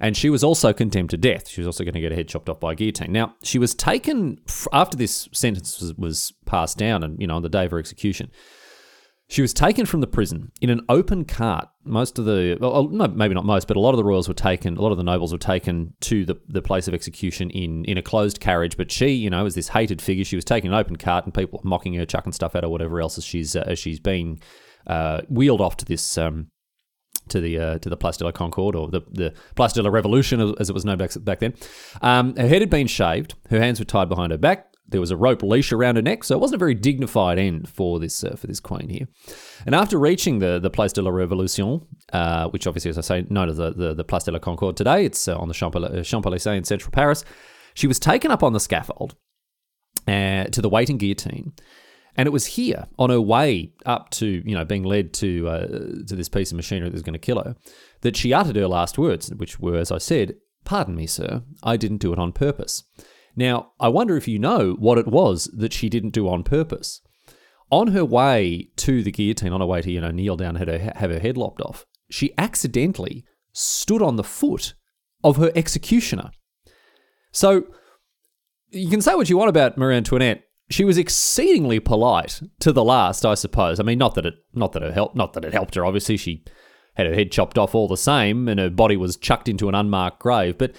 And 0.00 0.16
she 0.16 0.28
was 0.28 0.44
also 0.44 0.72
condemned 0.72 1.10
to 1.10 1.16
death. 1.16 1.48
She 1.48 1.60
was 1.60 1.66
also 1.66 1.84
going 1.84 1.94
to 1.94 2.00
get 2.00 2.12
her 2.12 2.16
head 2.16 2.28
chopped 2.28 2.48
off 2.48 2.60
by 2.60 2.74
guillotine. 2.74 3.12
Now, 3.12 3.36
she 3.42 3.58
was 3.58 3.74
taken 3.74 4.40
after 4.72 4.96
this 4.96 5.28
sentence 5.32 5.80
was, 5.80 5.94
was 5.94 6.32
passed 6.44 6.76
down 6.76 7.02
and, 7.02 7.20
you 7.20 7.26
know, 7.26 7.36
on 7.36 7.42
the 7.42 7.48
day 7.48 7.64
of 7.64 7.70
her 7.70 7.78
execution. 7.78 8.30
She 9.32 9.40
was 9.40 9.54
taken 9.54 9.86
from 9.86 10.02
the 10.02 10.06
prison 10.06 10.52
in 10.60 10.68
an 10.68 10.82
open 10.90 11.24
cart. 11.24 11.66
Most 11.84 12.18
of 12.18 12.26
the, 12.26 12.58
well, 12.60 12.86
no, 12.88 13.08
maybe 13.08 13.32
not 13.32 13.46
most, 13.46 13.66
but 13.66 13.78
a 13.78 13.80
lot 13.80 13.92
of 13.92 13.96
the 13.96 14.04
royals 14.04 14.28
were 14.28 14.34
taken, 14.34 14.76
a 14.76 14.82
lot 14.82 14.92
of 14.92 14.98
the 14.98 15.02
nobles 15.02 15.32
were 15.32 15.38
taken 15.38 15.94
to 16.02 16.26
the, 16.26 16.38
the 16.48 16.60
place 16.60 16.86
of 16.86 16.92
execution 16.92 17.48
in, 17.48 17.82
in 17.86 17.96
a 17.96 18.02
closed 18.02 18.40
carriage. 18.40 18.76
But 18.76 18.92
she, 18.92 19.06
you 19.06 19.30
know, 19.30 19.42
was 19.42 19.54
this 19.54 19.68
hated 19.68 20.02
figure. 20.02 20.22
She 20.22 20.36
was 20.36 20.44
taking 20.44 20.70
an 20.70 20.76
open 20.76 20.96
cart 20.96 21.24
and 21.24 21.32
people 21.32 21.62
mocking 21.64 21.94
her, 21.94 22.04
chucking 22.04 22.34
stuff 22.34 22.54
at 22.54 22.62
her, 22.62 22.68
whatever 22.68 23.00
else 23.00 23.16
as 23.16 23.24
she's, 23.24 23.56
uh, 23.56 23.64
as 23.66 23.78
she's 23.78 23.98
being 23.98 24.38
uh, 24.86 25.22
wheeled 25.30 25.62
off 25.62 25.78
to 25.78 25.86
this, 25.86 26.18
um, 26.18 26.48
to 27.28 27.40
the 27.40 27.58
uh, 27.58 27.78
to 27.78 27.88
the 27.88 27.96
Place 27.96 28.18
de 28.18 28.24
la 28.24 28.32
Concorde 28.32 28.76
or 28.76 28.88
the, 28.88 29.00
the 29.12 29.32
Place 29.54 29.72
de 29.72 29.82
la 29.82 29.88
Revolution 29.88 30.54
as 30.60 30.68
it 30.68 30.74
was 30.74 30.84
known 30.84 30.98
back, 30.98 31.12
back 31.24 31.38
then. 31.38 31.54
Um, 32.02 32.36
her 32.36 32.48
head 32.48 32.60
had 32.60 32.68
been 32.68 32.86
shaved. 32.86 33.34
Her 33.48 33.60
hands 33.60 33.78
were 33.78 33.86
tied 33.86 34.10
behind 34.10 34.30
her 34.32 34.36
back. 34.38 34.71
There 34.88 35.00
was 35.00 35.10
a 35.10 35.16
rope 35.16 35.42
leash 35.42 35.72
around 35.72 35.96
her 35.96 36.02
neck, 36.02 36.24
so 36.24 36.34
it 36.34 36.40
wasn't 36.40 36.56
a 36.56 36.58
very 36.58 36.74
dignified 36.74 37.38
end 37.38 37.68
for 37.68 37.98
this 37.98 38.24
uh, 38.24 38.36
for 38.36 38.46
this 38.46 38.60
queen 38.60 38.88
here. 38.88 39.06
And 39.64 39.74
after 39.74 39.98
reaching 39.98 40.38
the 40.40 40.58
the 40.58 40.70
Place 40.70 40.92
de 40.92 41.02
la 41.02 41.10
Révolution, 41.10 41.86
uh, 42.12 42.48
which 42.48 42.66
obviously, 42.66 42.90
as 42.90 42.98
I 42.98 43.00
say, 43.00 43.26
known 43.30 43.48
as 43.48 43.56
the, 43.56 43.70
the, 43.72 43.94
the 43.94 44.04
Place 44.04 44.24
de 44.24 44.32
la 44.32 44.38
Concorde 44.38 44.76
today, 44.76 45.04
it's 45.04 45.28
uh, 45.28 45.36
on 45.38 45.48
the 45.48 45.54
uh, 45.54 46.02
Champs-Élysées 46.02 46.56
in 46.56 46.64
central 46.64 46.90
Paris, 46.90 47.24
she 47.74 47.86
was 47.86 47.98
taken 47.98 48.30
up 48.30 48.42
on 48.42 48.52
the 48.52 48.60
scaffold 48.60 49.14
uh, 50.06 50.44
to 50.44 50.60
the 50.60 50.68
waiting 50.68 50.98
guillotine. 50.98 51.52
And 52.14 52.26
it 52.26 52.30
was 52.32 52.44
here, 52.44 52.88
on 52.98 53.08
her 53.08 53.20
way 53.20 53.72
up 53.86 54.10
to, 54.10 54.26
you 54.26 54.54
know, 54.54 54.66
being 54.66 54.84
led 54.84 55.14
to 55.14 55.48
uh, 55.48 55.66
to 56.06 56.14
this 56.14 56.28
piece 56.28 56.50
of 56.50 56.56
machinery 56.56 56.90
that 56.90 56.92
was 56.92 57.02
going 57.02 57.14
to 57.14 57.18
kill 57.18 57.42
her, 57.42 57.56
that 58.02 58.16
she 58.16 58.34
uttered 58.34 58.56
her 58.56 58.68
last 58.68 58.98
words, 58.98 59.32
which 59.32 59.58
were, 59.58 59.78
as 59.78 59.90
I 59.90 59.96
said, 59.96 60.34
"Pardon 60.64 60.94
me, 60.94 61.06
sir, 61.06 61.42
I 61.62 61.78
didn't 61.78 62.02
do 62.02 62.12
it 62.12 62.18
on 62.18 62.32
purpose." 62.32 62.84
Now, 63.34 63.72
I 63.80 63.88
wonder 63.88 64.16
if 64.16 64.28
you 64.28 64.38
know 64.38 64.76
what 64.78 64.98
it 64.98 65.06
was 65.06 65.50
that 65.54 65.72
she 65.72 65.88
didn't 65.88 66.10
do 66.10 66.28
on 66.28 66.42
purpose. 66.42 67.00
On 67.70 67.88
her 67.88 68.04
way 68.04 68.68
to 68.76 69.02
the 69.02 69.10
guillotine, 69.10 69.52
on 69.52 69.60
her 69.60 69.66
way 69.66 69.80
to, 69.80 69.90
you 69.90 70.00
know, 70.00 70.10
kneel 70.10 70.36
down 70.36 70.56
and 70.56 70.68
have 70.68 71.10
her, 71.10 71.18
head 71.18 71.38
lopped 71.38 71.62
off, 71.62 71.86
she 72.10 72.34
accidentally 72.36 73.24
stood 73.52 74.02
on 74.02 74.16
the 74.16 74.24
foot 74.24 74.74
of 75.24 75.36
her 75.36 75.50
executioner. 75.54 76.30
So, 77.32 77.64
you 78.70 78.90
can 78.90 79.00
say 79.00 79.14
what 79.14 79.30
you 79.30 79.38
want 79.38 79.48
about 79.48 79.78
Marie 79.78 79.96
Antoinette. 79.96 80.44
She 80.70 80.84
was 80.84 80.98
exceedingly 80.98 81.80
polite 81.80 82.40
to 82.60 82.72
the 82.72 82.84
last, 82.84 83.24
I 83.24 83.34
suppose. 83.34 83.78
I 83.80 83.82
mean, 83.82 83.98
not 83.98 84.14
that 84.14 84.26
it, 84.26 84.34
not 84.54 84.72
that 84.72 84.82
it 84.82 84.94
helped, 84.94 85.16
not 85.16 85.32
that 85.34 85.44
it 85.44 85.52
helped 85.52 85.74
her. 85.74 85.84
Obviously, 85.84 86.16
she 86.16 86.44
had 86.94 87.06
her 87.06 87.14
head 87.14 87.32
chopped 87.32 87.58
off 87.58 87.74
all 87.74 87.88
the 87.88 87.96
same, 87.96 88.48
and 88.48 88.60
her 88.60 88.70
body 88.70 88.96
was 88.96 89.16
chucked 89.16 89.48
into 89.48 89.68
an 89.68 89.74
unmarked 89.74 90.20
grave. 90.20 90.58
But 90.58 90.74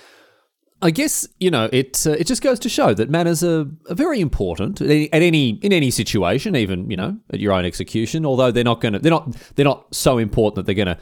I 0.84 0.92
guess 0.92 1.26
you 1.40 1.50
know 1.50 1.70
it. 1.72 2.06
Uh, 2.06 2.12
it 2.12 2.28
just 2.28 2.42
goes 2.42 2.60
to 2.60 2.70
show 2.70 2.94
that 2.94 3.10
manners 3.10 3.42
are, 3.42 3.66
are 3.90 3.96
very 3.96 4.20
important 4.20 4.82
at 4.82 4.90
any, 4.90 5.14
at 5.14 5.22
any, 5.22 5.52
in 5.62 5.72
any 5.72 5.90
situation, 5.90 6.58
even 6.58 6.92
you 6.92 6.98
know 6.98 7.18
at 7.32 7.40
your 7.40 7.54
own 7.54 7.64
execution. 7.64 8.26
Although 8.26 8.52
they're 8.52 8.66
not 8.66 8.82
going 8.82 8.94
to, 8.94 9.00
they're 9.00 9.10
not 9.10 9.34
they're 9.56 9.64
not 9.64 9.96
so 9.96 10.18
important 10.18 10.56
that 10.58 10.66
they're 10.66 10.86
going 10.86 10.96
to 10.96 11.00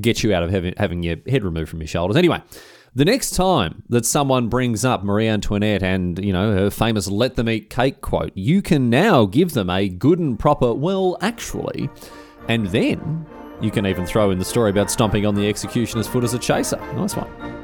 get 0.00 0.24
you 0.24 0.34
out 0.34 0.42
of 0.42 0.50
having 0.50 0.74
having 0.76 1.04
your 1.04 1.16
head 1.28 1.44
removed 1.44 1.70
from 1.70 1.80
your 1.80 1.86
shoulders. 1.86 2.16
Anyway, 2.16 2.42
the 2.92 3.04
next 3.04 3.30
time 3.30 3.84
that 3.88 4.04
someone 4.04 4.48
brings 4.48 4.84
up 4.84 5.04
Marie 5.04 5.28
Antoinette 5.28 5.84
and 5.84 6.22
you 6.24 6.32
know 6.32 6.52
her 6.52 6.68
famous 6.68 7.06
"Let 7.06 7.36
them 7.36 7.48
eat 7.48 7.70
cake" 7.70 8.00
quote, 8.00 8.32
you 8.34 8.60
can 8.62 8.90
now 8.90 9.26
give 9.26 9.52
them 9.52 9.70
a 9.70 9.88
good 9.88 10.18
and 10.18 10.36
proper 10.40 10.74
"Well, 10.74 11.16
actually," 11.20 11.88
and 12.48 12.66
then 12.66 13.26
you 13.60 13.70
can 13.70 13.86
even 13.86 14.06
throw 14.06 14.32
in 14.32 14.40
the 14.40 14.44
story 14.44 14.70
about 14.70 14.90
stomping 14.90 15.24
on 15.24 15.36
the 15.36 15.48
executioner's 15.48 16.08
foot 16.08 16.24
as 16.24 16.34
a 16.34 16.38
chaser. 16.38 16.78
Nice 16.94 17.14
one. 17.14 17.59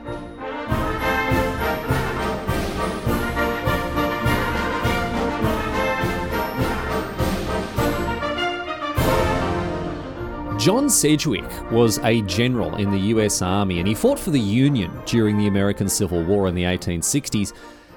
John 10.66 10.90
Sedgwick 10.90 11.70
was 11.70 11.98
a 11.98 12.22
general 12.22 12.74
in 12.74 12.90
the 12.90 12.98
US 13.14 13.40
Army 13.40 13.78
and 13.78 13.86
he 13.86 13.94
fought 13.94 14.18
for 14.18 14.32
the 14.32 14.40
Union 14.40 14.90
during 15.06 15.38
the 15.38 15.46
American 15.46 15.88
Civil 15.88 16.24
War 16.24 16.48
in 16.48 16.56
the 16.56 16.64
1860s. 16.64 17.52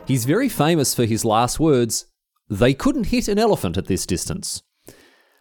He's 0.05 0.23
very 0.23 0.47
famous 0.49 0.93
for 0.93 1.05
his 1.05 1.25
last 1.25 1.59
words 1.59 2.05
they 2.47 2.75
couldn't 2.75 3.05
hit 3.05 3.27
an 3.27 3.39
elephant 3.39 3.75
at 3.75 3.87
this 3.87 4.05
distance. 4.05 4.61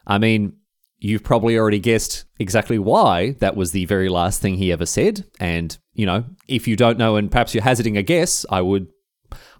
I 0.06 0.16
mean, 0.16 0.54
you've 0.96 1.22
probably 1.22 1.58
already 1.58 1.80
guessed 1.80 2.24
exactly 2.38 2.78
why 2.78 3.32
that 3.40 3.56
was 3.56 3.72
the 3.72 3.84
very 3.84 4.08
last 4.08 4.40
thing 4.40 4.54
he 4.54 4.72
ever 4.72 4.86
said. 4.86 5.26
And, 5.38 5.76
you 5.92 6.06
know, 6.06 6.24
if 6.48 6.66
you 6.66 6.76
don't 6.76 6.96
know 6.96 7.16
and 7.16 7.30
perhaps 7.30 7.52
you're 7.52 7.62
hazarding 7.62 7.98
a 7.98 8.02
guess, 8.02 8.46
I 8.48 8.62
would 8.62 8.86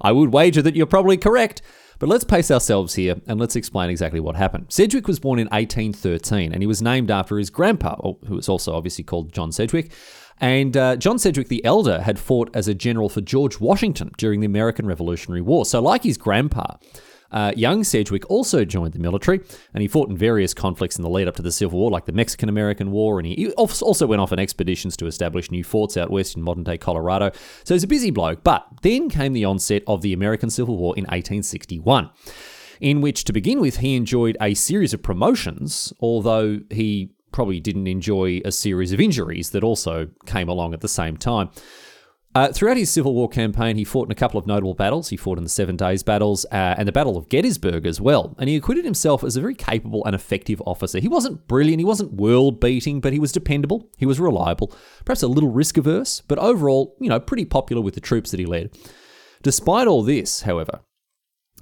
I 0.01 0.13
would 0.13 0.33
wager 0.33 0.63
that 0.63 0.75
you're 0.75 0.87
probably 0.87 1.19
correct. 1.19 1.61
But 1.99 2.09
let's 2.09 2.25
pace 2.25 2.51
ourselves 2.51 2.95
here 2.95 3.17
and 3.27 3.41
let's 3.41 3.57
explain 3.57 3.91
exactly 3.91 4.21
what 4.21 4.37
happened. 4.37 4.67
Sedgwick 4.69 5.09
was 5.09 5.19
born 5.19 5.39
in 5.39 5.47
1813 5.47 6.53
and 6.53 6.63
he 6.63 6.67
was 6.67 6.81
named 6.81 7.11
after 7.11 7.39
his 7.39 7.51
grandpa, 7.51 7.97
who 8.27 8.37
was 8.37 8.49
also 8.49 8.75
obviously 8.75 9.05
called 9.05 9.33
John 9.33 9.51
Sedgwick. 9.51 9.93
And 10.41 10.77
uh, 10.77 10.97
John 10.97 11.19
Sedgwick 11.19 11.49
the 11.49 11.65
Elder 11.65 12.01
had 12.01 12.19
fought 12.19 12.51
as 12.55 12.69
a 12.69 12.75
general 12.75 13.09
for 13.09 13.21
George 13.21 13.59
Washington 13.59 14.13
during 14.17 14.41
the 14.41 14.47
American 14.47 14.87
Revolutionary 14.87 15.41
War. 15.41 15.65
So, 15.65 15.81
like 15.81 16.05
his 16.05 16.17
grandpa, 16.17 16.77
uh, 17.31 17.53
young 17.57 17.85
Sedgwick 17.85 18.29
also 18.31 18.65
joined 18.65 18.95
the 18.95 18.99
military, 18.99 19.41
and 19.75 19.83
he 19.83 19.89
fought 19.89 20.09
in 20.09 20.17
various 20.17 20.55
conflicts 20.55 20.97
in 20.97 21.03
the 21.03 21.11
lead 21.11 21.29
up 21.29 21.37
to 21.37 21.43
the 21.43 21.53
Civil 21.53 21.79
War, 21.79 21.91
like 21.91 22.07
the 22.07 22.13
Mexican 22.13 22.49
American 22.49 22.91
War, 22.91 23.19
and 23.19 23.27
he 23.27 23.51
also 23.53 24.07
went 24.07 24.21
off 24.21 24.33
on 24.33 24.39
expeditions 24.39 24.97
to 24.97 25.07
establish 25.07 25.51
new 25.51 25.65
forts 25.65 25.97
out 25.97 26.11
west 26.11 26.37
in 26.37 26.43
modern 26.43 26.65
day 26.65 26.79
Colorado. 26.79 27.31
So 27.65 27.75
he's 27.75 27.85
a 27.85 27.89
busy 27.89 28.11
bloke. 28.11 28.45
But 28.45 28.67
then 28.83 29.09
came 29.09 29.33
the 29.33 29.45
onset 29.45 29.83
of 29.87 30.03
the 30.03 30.13
American 30.13 30.51
Civil 30.51 30.77
War 30.77 30.95
in 30.97 31.05
1861 31.05 32.11
in 32.81 33.01
which, 33.01 33.25
to 33.25 33.33
begin 33.33 33.61
with, 33.61 33.79
he 33.79 33.97
enjoyed 33.97 34.37
a 34.41 34.55
series 34.55 34.95
of 34.95 35.03
promotions, 35.03 35.93
although 36.01 36.61
he 36.71 37.11
probably 37.33 37.61
didn't 37.61 37.87
enjoy 37.87 38.41
a 38.45 38.53
series 38.53 38.93
of 38.93 39.01
injuries 39.01 39.51
that 39.51 39.63
also 39.63 40.09
came 40.27 40.49
along 40.49 40.75
at 40.75 40.81
the 40.81 40.89
same 40.89 41.17
time. 41.17 41.51
Uh, 42.39 42.53
throughout 42.53 42.77
his 42.77 42.89
Civil 42.89 43.15
War 43.15 43.29
campaign, 43.29 43.75
he 43.75 43.83
fought 43.83 44.07
in 44.07 44.13
a 44.13 44.15
couple 44.15 44.39
of 44.39 44.47
notable 44.47 44.73
battles. 44.73 45.09
He 45.09 45.17
fought 45.17 45.39
in 45.39 45.43
the 45.43 45.51
Seven 45.51 45.75
Days 45.75 46.05
battles 46.05 46.47
uh, 46.53 46.77
and 46.79 46.87
the 46.87 46.93
Battle 46.93 47.17
of 47.17 47.29
Gettysburg 47.29 47.85
as 47.85 48.01
well. 48.01 48.37
And 48.39 48.49
he 48.49 48.55
acquitted 48.55 48.85
himself 48.85 49.25
as 49.25 49.37
a 49.37 49.41
very 49.41 49.57
capable 49.57 50.05
and 50.05 50.15
effective 50.15 50.63
officer. 50.65 51.01
He 51.01 51.09
wasn't 51.09 51.49
brilliant, 51.49 51.81
he 51.81 51.85
wasn't 51.85 52.13
world 52.13 52.61
beating, 52.61 53.01
but 53.01 53.13
he 53.13 53.19
was 53.19 53.33
dependable, 53.33 53.91
he 53.97 54.07
was 54.07 54.21
reliable, 54.21 54.73
perhaps 55.05 55.25
a 55.25 55.27
little 55.27 55.51
risk 55.51 55.79
averse, 55.79 56.23
but 56.29 56.39
overall, 56.39 56.97
you 57.01 57.09
know, 57.09 57.19
pretty 57.19 57.45
popular 57.45 57.83
with 57.83 57.95
the 57.95 58.01
troops 58.01 58.31
that 58.31 58.39
he 58.39 58.47
led. 58.47 58.71
Despite 59.43 59.89
all 59.89 60.05
this, 60.05 60.43
however, 60.43 60.83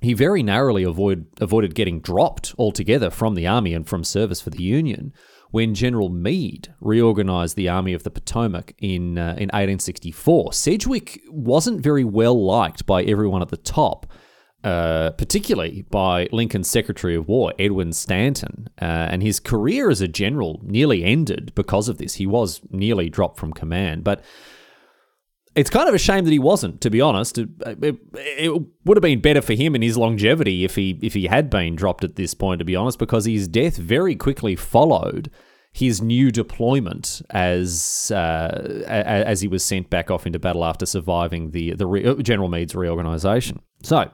he 0.02 0.12
very 0.12 0.42
narrowly 0.42 0.83
avoid, 0.83 1.25
avoided 1.40 1.75
getting 1.75 2.00
dropped 2.02 2.54
altogether 2.59 3.09
from 3.09 3.35
the 3.35 3.47
army 3.47 3.73
and 3.73 3.88
from 3.88 4.04
service 4.04 4.42
for 4.42 4.50
the 4.50 4.62
Union 4.62 5.14
when 5.57 5.73
General 5.73 6.11
Meade 6.11 6.75
reorganized 6.83 7.57
the 7.57 7.67
Army 7.67 7.95
of 7.95 8.03
the 8.03 8.11
Potomac 8.11 8.75
in, 8.79 9.17
uh, 9.17 9.37
in 9.39 9.49
1864. 9.49 10.53
Sedgwick 10.53 11.23
wasn't 11.31 11.81
very 11.81 12.05
well 12.05 12.45
liked 12.45 12.85
by 12.85 13.03
everyone 13.03 13.41
at 13.41 13.49
the 13.49 13.57
top. 13.57 14.07
Uh, 14.63 15.13
particularly 15.13 15.83
by 15.91 16.29
Lincoln's 16.33 16.69
Secretary 16.69 17.15
of 17.15 17.27
War, 17.29 17.55
Edwin 17.59 17.93
Stanton. 17.95 18.69
Uh, 18.83 18.85
and 18.85 19.23
his 19.23 19.41
career 19.41 19.89
as 19.89 20.03
a 20.03 20.09
general 20.09 20.61
nearly 20.63 21.05
ended 21.05 21.53
because 21.55 21.89
of 21.89 21.97
this. 21.97 22.15
He 22.15 22.27
was 22.27 22.61
nearly 22.69 23.09
dropped 23.09 23.39
from 23.39 23.53
command. 23.53 24.05
But 24.05 24.23
it's 25.55 25.71
kind 25.71 25.89
of 25.89 25.95
a 25.95 25.99
shame 25.99 26.25
that 26.25 26.31
he 26.31 26.39
wasn't, 26.39 26.83
to 26.83 26.91
be 26.91 27.01
honest. 27.01 27.39
It, 27.39 27.49
it, 27.65 27.97
it, 28.13 28.63
would 28.85 28.97
have 28.97 29.03
been 29.03 29.21
better 29.21 29.41
for 29.41 29.55
him 29.55 29.75
and 29.75 29.83
his 29.83 29.97
longevity 29.97 30.65
if 30.65 30.75
he 30.75 30.99
if 31.01 31.15
he 31.15 31.27
had 31.27 31.49
been 31.49 31.77
dropped 31.77 32.05
at 32.05 32.17
this 32.17 32.35
point, 32.35 32.59
to 32.59 32.65
be 32.65 32.77
honest, 32.77 32.99
because 32.99 33.25
his 33.25 33.49
death 33.49 33.77
very 33.77 34.15
quickly 34.17 34.55
followed 34.55 35.31
his 35.76 36.00
new 36.00 36.30
deployment 36.30 37.21
as 37.28 38.11
uh, 38.11 38.83
as 38.87 39.42
he 39.42 39.49
was 39.49 39.62
sent 39.62 39.90
back 39.90 40.11
off 40.11 40.26
into 40.26 40.38
battle 40.38 40.64
after 40.64 40.87
surviving 40.87 41.50
the 41.50 41.75
the 41.75 41.87
re- 41.87 42.06
uh, 42.06 42.14
General 42.14 42.49
Meade's 42.49 42.75
reorganization. 42.75 43.61
So 43.83 44.11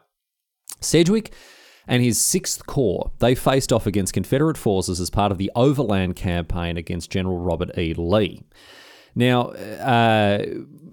Sedgwick 0.81 1.33
and 1.87 2.03
his 2.03 2.21
Sixth 2.21 2.67
Corps 2.67 3.13
they 3.21 3.37
faced 3.37 3.73
off 3.73 3.87
against 3.87 4.13
Confederate 4.13 4.59
forces 4.59 4.99
as 5.01 5.09
part 5.09 5.31
of 5.31 5.39
the 5.39 5.53
Overland 5.55 6.17
Campaign 6.17 6.77
against 6.77 7.13
General 7.13 7.39
Robert 7.39 7.79
E. 7.79 7.95
Lee. 7.95 8.43
Now, 9.15 9.51
uh, 9.51 10.45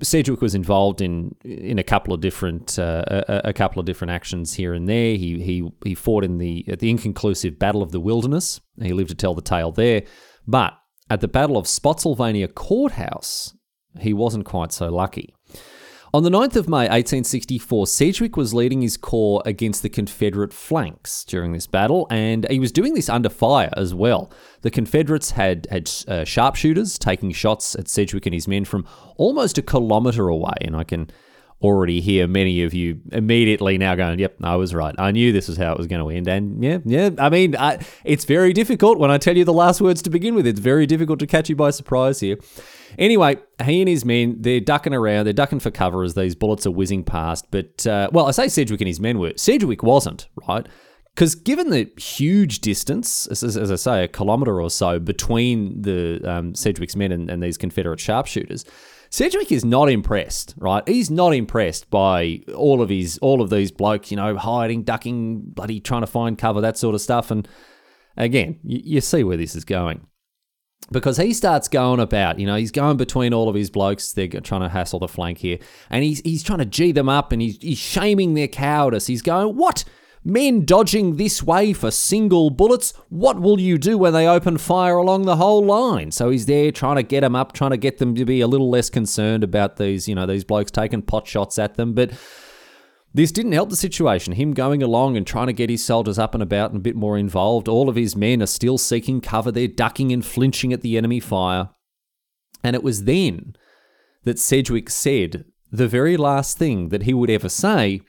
Sedgwick 0.03 0.39
was 0.39 0.53
involved 0.53 1.01
in 1.01 1.35
in 1.43 1.79
a 1.79 1.83
couple 1.83 2.13
of 2.13 2.21
different 2.21 2.77
uh, 2.77 3.03
a, 3.07 3.41
a, 3.45 3.53
couple 3.53 3.79
of 3.79 3.88
different 3.88 4.11
actions 4.11 4.53
here 4.53 4.75
and 4.75 4.88
there. 4.88 5.15
He 5.15 5.41
he 5.41 5.67
he 5.83 5.95
fought 5.95 6.23
in 6.23 6.38
the 6.38 6.63
the 6.77 6.91
inconclusive 6.91 7.57
Battle 7.57 7.81
of 7.81 7.91
the 7.91 7.99
Wilderness. 7.99 8.61
He 8.79 8.93
lived 8.93 9.09
to 9.09 9.15
tell 9.15 9.33
the 9.33 9.41
tale 9.41 9.71
there. 9.71 10.03
But 10.50 10.74
at 11.12 11.22
the 11.22 11.27
Battle 11.27 11.58
of 11.58 11.68
Spotsylvania 11.68 12.48
Courthouse, 12.48 13.53
he 14.00 14.13
wasn't 14.13 14.46
quite 14.46 14.72
so 14.72 14.89
lucky. 14.89 15.36
On 16.12 16.24
the 16.24 16.32
9th 16.32 16.56
of 16.56 16.68
May 16.68 16.89
1864, 16.89 17.86
Sedgwick 17.86 18.36
was 18.36 18.51
leading 18.51 18.82
his 18.82 18.98
corps 18.98 19.44
against 19.46 19.84
the 19.84 19.89
Confederate 19.89 20.51
flanks 20.51 21.24
during 21.24 21.51
this 21.51 21.68
battle, 21.68 22.08
and 22.10 22.48
he 22.50 22.60
was 22.60 22.72
doing 22.72 22.96
this 22.96 23.10
under 23.10 23.29
fire 23.29 23.70
as 23.77 23.94
well. 23.94 24.32
The 24.62 24.72
Confederates 24.72 25.32
had 25.32 25.68
had 25.70 25.91
uh, 26.08 26.24
sharpshooters 26.24 26.98
taking 26.98 27.32
shots 27.32 27.75
at 27.75 27.88
Sedgwick 27.88 28.25
and 28.25 28.34
his 28.34 28.48
men 28.48 28.65
from 28.65 28.88
almost 29.18 29.60
a 29.60 29.62
kilometre 29.62 30.29
away, 30.29 30.56
and 30.62 30.75
I 30.75 30.84
can 30.84 31.12
already 31.62 32.00
hear 32.01 32.28
many 32.28 32.63
of 32.63 32.74
you 32.74 33.00
immediately 33.12 33.78
now 33.78 33.96
going, 33.96 34.20
"Yep, 34.20 34.38
I 34.44 34.56
was 34.56 34.74
right. 34.74 34.96
I 34.98 35.12
knew 35.12 35.32
this 35.32 35.48
was 35.48 35.58
how 35.58 35.72
it 35.72 35.78
was 35.78 35.88
going 35.88 36.01
to 36.01 36.10
end." 36.10 36.28
And 36.28 36.63
yeah, 36.63 36.80
yeah. 36.86 37.10
I 37.18 37.30
mean, 37.30 37.56
I, 37.56 37.80
it's 38.04 38.25
very 38.25 38.54
difficult 38.54 38.98
when 38.98 39.12
I 39.12 39.18
tell 39.18 39.38
you 39.38 39.46
the 39.46 39.54
last 39.54 39.82
words 39.82 40.01
to 40.04 40.10
begin 40.10 40.36
with. 40.36 40.48
It's 40.48 40.60
very 40.60 40.86
difficult 40.86 41.20
to 41.20 41.28
catch 41.28 41.50
you 41.50 41.56
by 41.56 41.72
surprise 41.72 42.20
here. 42.20 42.38
Anyway, 42.98 43.38
he 43.63 43.82
and 43.82 43.89
his 43.89 44.04
men, 44.04 44.38
they're 44.39 44.60
ducking 44.60 44.94
around, 44.94 45.25
they're 45.25 45.34
ducking 45.34 45.60
for 45.60 45.72
cover 45.72 46.04
as 46.04 46.16
these 46.16 46.36
bullets 46.36 46.66
are 46.66 46.72
whizzing 46.72 47.04
past. 47.04 47.46
But, 47.51 47.86
uh, 47.86 48.10
well, 48.12 48.25
I 48.25 48.32
say 48.32 48.48
Sedgwick 48.48 48.82
and 48.82 48.88
his 48.88 49.00
men 49.00 49.20
were. 49.20 49.34
Sedgwick 49.36 49.84
wasn't, 49.84 50.28
right? 50.48 50.66
Because 51.13 51.36
given 51.36 51.70
the 51.70 51.92
huge 51.98 52.60
distance, 52.60 53.28
as, 53.28 53.44
as, 53.44 53.72
I 53.72 53.75
say, 53.75 54.04
a 54.06 54.08
kilometre 54.08 54.62
or 54.62 54.70
so 54.70 55.00
between 55.00 55.82
the 55.82 56.22
um, 56.24 56.56
Sedgwick's 56.56 56.96
men 56.96 57.12
and, 57.12 57.30
and 57.30 57.44
these 57.44 57.58
Confederate 57.58 58.00
sharpshooters, 58.00 58.63
Sedgwick 59.10 59.51
is 59.51 59.66
not 59.66 59.89
impressed, 59.89 60.54
right? 60.58 60.88
He's 60.88 61.10
not 61.10 61.34
impressed 61.34 61.89
by 61.89 62.44
all 62.56 62.82
of 62.82 62.89
his 62.89 63.18
all 63.20 63.42
of 63.42 63.50
these 63.50 63.72
blokes, 63.72 64.12
you 64.12 64.18
know, 64.18 64.38
hiding, 64.38 64.84
ducking, 64.84 65.42
bloody 65.42 65.80
trying 65.80 66.01
to 66.01 66.08
find 66.08 66.38
cover, 66.38 66.62
that 66.62 66.78
sort 66.78 66.94
of 66.96 67.01
stuff. 67.01 67.32
And 67.32 67.48
again, 68.16 68.60
you, 68.63 68.82
you 68.84 69.01
see 69.01 69.24
where 69.24 69.38
this 69.38 69.56
is 69.56 69.66
going 69.66 70.06
because 70.92 71.18
he 71.18 71.34
starts 71.34 71.68
going 71.68 72.00
about, 72.00 72.39
you 72.39 72.46
know, 72.46 72.56
he's 72.56 72.72
going 72.72 72.98
between 72.98 73.34
all 73.34 73.50
of 73.50 73.56
his 73.56 73.70
blokes. 73.70 74.13
They're 74.13 74.28
trying 74.28 74.62
to 74.62 74.70
hassle 74.70 75.00
the 75.00 75.08
flank 75.08 75.39
here, 75.39 75.58
and 75.89 76.04
he's 76.04 76.22
he's 76.22 76.44
trying 76.44 76.60
to 76.60 76.66
g 76.66 76.92
them 76.92 77.10
up, 77.10 77.32
and 77.32 77.42
he's 77.42 77.58
he's 77.62 77.80
shaming 77.80 78.36
their 78.36 78.48
cowardice. 78.48 79.08
He's 79.08 79.24
going, 79.24 79.56
"What? 79.56 79.86
Men 80.29 80.65
dodging 80.65 81.15
this 81.15 81.41
way 81.43 81.74
for 81.74 81.91
single 81.91 82.50
bullets? 82.50 82.93
What 83.09 83.41
will 83.41 83.59
you 83.59 83.77
do 83.77 83.98
when 83.98 84.13
they 84.13 84.27
open 84.27 84.57
fire 84.57 84.98
along 84.98 85.24
the 85.24 85.38
whole 85.38 85.65
line?" 85.65 86.12
So 86.12 86.29
he's 86.29 86.45
there 86.45 86.71
trying 86.71 86.98
to 86.98 87.03
get 87.03 87.21
them 87.21 87.36
up, 87.36 87.53
trying 87.53 87.71
to 87.71 87.77
get 87.77 87.98
them 87.98 88.15
to 88.15 88.25
be 88.25 88.41
a 88.41 88.48
little 88.48 88.69
less 88.69 88.89
concerned 88.89 89.43
about 89.43 89.77
these, 89.77 90.07
you 90.07 90.15
know, 90.15 90.25
these 90.25 90.43
blokes 90.43 90.71
taking 90.71 91.01
pot 91.01 91.27
shots 91.27 91.57
at 91.59 91.75
them, 91.75 91.93
but. 91.93 92.12
This 93.12 93.31
didn't 93.31 93.53
help 93.53 93.71
the 93.71 93.75
situation. 93.75 94.33
Him 94.33 94.53
going 94.53 94.83
along 94.83 95.17
and 95.17 95.25
trying 95.25 95.48
to 95.48 95.53
get 95.53 95.71
his 95.71 95.83
soldiers 95.83 96.19
up 96.19 96.36
and 96.36 96.43
about 96.43 96.69
and 96.69 96.79
a 96.79 96.83
bit 96.83 96.95
more 96.95 97.17
involved. 97.17 97.67
All 97.67 97.89
of 97.89 97.95
his 97.95 98.15
men 98.15 98.39
are 98.39 98.45
still 98.45 98.77
seeking 98.77 99.19
cover. 99.19 99.51
They're 99.51 99.67
ducking 99.67 100.12
and 100.12 100.24
flinching 100.24 100.74
at 100.74 100.81
the 100.81 100.95
enemy 100.95 101.19
fire. 101.19 101.71
And 102.63 102.75
it 102.75 102.83
was 102.83 103.05
then 103.05 103.55
that 104.25 104.38
Sedgwick 104.38 104.91
said 104.91 105.45
the 105.71 105.88
very 105.88 106.17
last 106.17 106.59
thing 106.59 106.89
that 106.89 107.03
he 107.03 107.15
would 107.15 107.31
ever 107.31 107.50
say, 107.50 108.01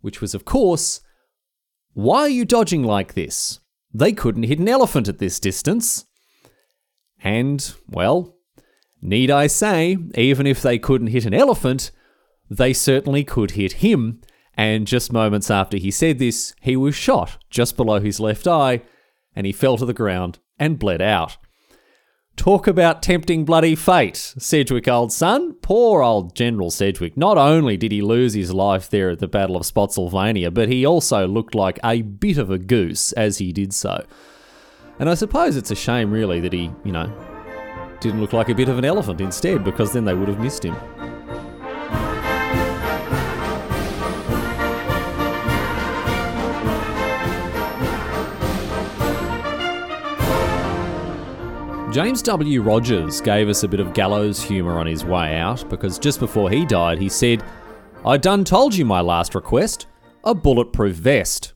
which 0.00 0.20
was, 0.20 0.34
of 0.34 0.44
course, 0.44 1.00
Why 1.92 2.20
are 2.20 2.28
you 2.28 2.44
dodging 2.44 2.84
like 2.84 3.14
this? 3.14 3.60
They 3.92 4.12
couldn't 4.12 4.44
hit 4.44 4.58
an 4.58 4.68
elephant 4.68 5.08
at 5.08 5.18
this 5.18 5.40
distance. 5.40 6.06
And, 7.22 7.74
well, 7.88 8.36
need 9.02 9.30
I 9.30 9.46
say, 9.46 9.96
even 10.14 10.46
if 10.46 10.62
they 10.62 10.78
couldn't 10.78 11.08
hit 11.08 11.26
an 11.26 11.34
elephant, 11.34 11.90
they 12.48 12.72
certainly 12.72 13.24
could 13.24 13.52
hit 13.52 13.74
him 13.74 14.20
and 14.60 14.86
just 14.86 15.10
moments 15.10 15.50
after 15.50 15.78
he 15.78 15.90
said 15.90 16.18
this, 16.18 16.54
he 16.60 16.76
was 16.76 16.94
shot 16.94 17.38
just 17.48 17.78
below 17.78 17.98
his 17.98 18.20
left 18.20 18.46
eye, 18.46 18.82
and 19.34 19.46
he 19.46 19.52
fell 19.52 19.78
to 19.78 19.86
the 19.86 19.94
ground 19.94 20.38
and 20.58 20.78
bled 20.78 21.00
out. 21.00 21.38
Talk 22.40 22.66
about 22.66 23.02
tempting 23.02 23.44
bloody 23.44 23.74
fate, 23.74 24.16
Sedgwick, 24.16 24.88
old 24.88 25.12
son. 25.12 25.52
Poor 25.60 26.02
old 26.02 26.34
General 26.34 26.70
Sedgwick. 26.70 27.14
Not 27.14 27.36
only 27.36 27.76
did 27.76 27.92
he 27.92 28.00
lose 28.00 28.32
his 28.32 28.50
life 28.50 28.88
there 28.88 29.10
at 29.10 29.18
the 29.18 29.28
Battle 29.28 29.58
of 29.58 29.66
Spotsylvania, 29.66 30.50
but 30.50 30.70
he 30.70 30.86
also 30.86 31.28
looked 31.28 31.54
like 31.54 31.78
a 31.84 32.00
bit 32.00 32.38
of 32.38 32.50
a 32.50 32.56
goose 32.56 33.12
as 33.12 33.36
he 33.36 33.52
did 33.52 33.74
so. 33.74 34.06
And 34.98 35.10
I 35.10 35.14
suppose 35.16 35.54
it's 35.54 35.70
a 35.70 35.74
shame, 35.74 36.10
really, 36.10 36.40
that 36.40 36.54
he, 36.54 36.70
you 36.82 36.92
know, 36.92 37.12
didn't 38.00 38.22
look 38.22 38.32
like 38.32 38.48
a 38.48 38.54
bit 38.54 38.70
of 38.70 38.78
an 38.78 38.86
elephant 38.86 39.20
instead, 39.20 39.62
because 39.62 39.92
then 39.92 40.06
they 40.06 40.14
would 40.14 40.28
have 40.28 40.40
missed 40.40 40.64
him. 40.64 40.74
James 51.90 52.22
W. 52.22 52.62
Rogers 52.62 53.20
gave 53.20 53.48
us 53.48 53.64
a 53.64 53.68
bit 53.68 53.80
of 53.80 53.92
gallows 53.94 54.40
humour 54.40 54.78
on 54.78 54.86
his 54.86 55.04
way 55.04 55.36
out 55.36 55.68
because 55.68 55.98
just 55.98 56.20
before 56.20 56.48
he 56.48 56.64
died, 56.64 57.00
he 57.00 57.08
said, 57.08 57.42
I 58.06 58.16
done 58.16 58.44
told 58.44 58.76
you 58.76 58.84
my 58.84 59.00
last 59.00 59.34
request 59.34 59.86
a 60.22 60.32
bulletproof 60.32 60.94
vest. 60.94 61.54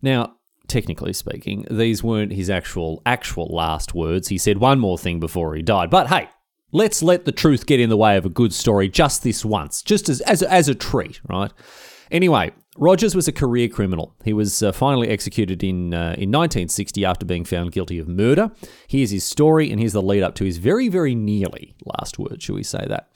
Now, 0.00 0.36
technically 0.66 1.12
speaking, 1.12 1.66
these 1.70 2.02
weren't 2.02 2.32
his 2.32 2.48
actual 2.48 3.02
actual 3.04 3.48
last 3.48 3.94
words. 3.94 4.28
He 4.28 4.38
said 4.38 4.56
one 4.58 4.80
more 4.80 4.96
thing 4.96 5.20
before 5.20 5.54
he 5.54 5.60
died. 5.60 5.90
But 5.90 6.06
hey, 6.06 6.30
let's 6.72 7.02
let 7.02 7.26
the 7.26 7.32
truth 7.32 7.66
get 7.66 7.78
in 7.78 7.90
the 7.90 7.98
way 7.98 8.16
of 8.16 8.24
a 8.24 8.30
good 8.30 8.54
story 8.54 8.88
just 8.88 9.24
this 9.24 9.44
once, 9.44 9.82
just 9.82 10.08
as 10.08 10.22
as, 10.22 10.42
as 10.42 10.70
a 10.70 10.74
treat, 10.74 11.20
right? 11.28 11.52
Anyway, 12.10 12.52
Rogers 12.78 13.14
was 13.14 13.28
a 13.28 13.32
career 13.32 13.68
criminal. 13.68 14.14
He 14.24 14.32
was 14.32 14.62
uh, 14.62 14.72
finally 14.72 15.08
executed 15.08 15.64
in, 15.64 15.94
uh, 15.94 16.14
in 16.18 16.30
1960 16.30 17.04
after 17.04 17.24
being 17.24 17.44
found 17.44 17.72
guilty 17.72 17.98
of 17.98 18.08
murder. 18.08 18.50
Here's 18.88 19.10
his 19.10 19.24
story, 19.24 19.70
and 19.70 19.80
here's 19.80 19.92
the 19.94 20.02
lead 20.02 20.22
up 20.22 20.34
to 20.36 20.44
his 20.44 20.58
very, 20.58 20.88
very 20.88 21.14
nearly 21.14 21.74
last 21.84 22.18
word, 22.18 22.42
shall 22.42 22.54
we 22.54 22.62
say 22.62 22.84
that. 22.88 23.08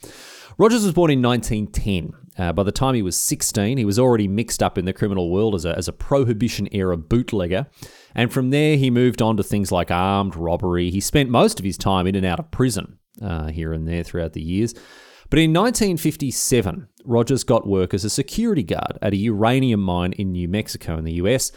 Rogers 0.58 0.84
was 0.84 0.92
born 0.92 1.10
in 1.10 1.22
1910. 1.22 2.12
Uh, 2.38 2.52
by 2.52 2.62
the 2.62 2.72
time 2.72 2.94
he 2.94 3.02
was 3.02 3.16
16, 3.16 3.78
he 3.78 3.84
was 3.84 3.98
already 3.98 4.28
mixed 4.28 4.62
up 4.62 4.78
in 4.78 4.84
the 4.84 4.92
criminal 4.92 5.30
world 5.30 5.54
as 5.54 5.64
a, 5.64 5.76
as 5.76 5.88
a 5.88 5.92
Prohibition 5.92 6.68
era 6.72 6.96
bootlegger. 6.96 7.66
And 8.14 8.32
from 8.32 8.50
there, 8.50 8.76
he 8.76 8.90
moved 8.90 9.22
on 9.22 9.36
to 9.36 9.42
things 9.42 9.72
like 9.72 9.90
armed 9.90 10.36
robbery. 10.36 10.90
He 10.90 11.00
spent 11.00 11.30
most 11.30 11.58
of 11.58 11.64
his 11.64 11.78
time 11.78 12.06
in 12.06 12.14
and 12.14 12.26
out 12.26 12.40
of 12.40 12.50
prison 12.50 12.98
uh, 13.22 13.48
here 13.48 13.72
and 13.72 13.86
there 13.86 14.02
throughout 14.02 14.32
the 14.32 14.42
years. 14.42 14.74
But 15.30 15.38
in 15.38 15.52
1957, 15.52 16.88
Rogers 17.04 17.44
got 17.44 17.66
work 17.66 17.94
as 17.94 18.04
a 18.04 18.10
security 18.10 18.64
guard 18.64 18.98
at 19.00 19.12
a 19.12 19.16
uranium 19.16 19.80
mine 19.80 20.12
in 20.12 20.32
New 20.32 20.48
Mexico 20.48 20.98
in 20.98 21.04
the 21.04 21.14
US. 21.14 21.52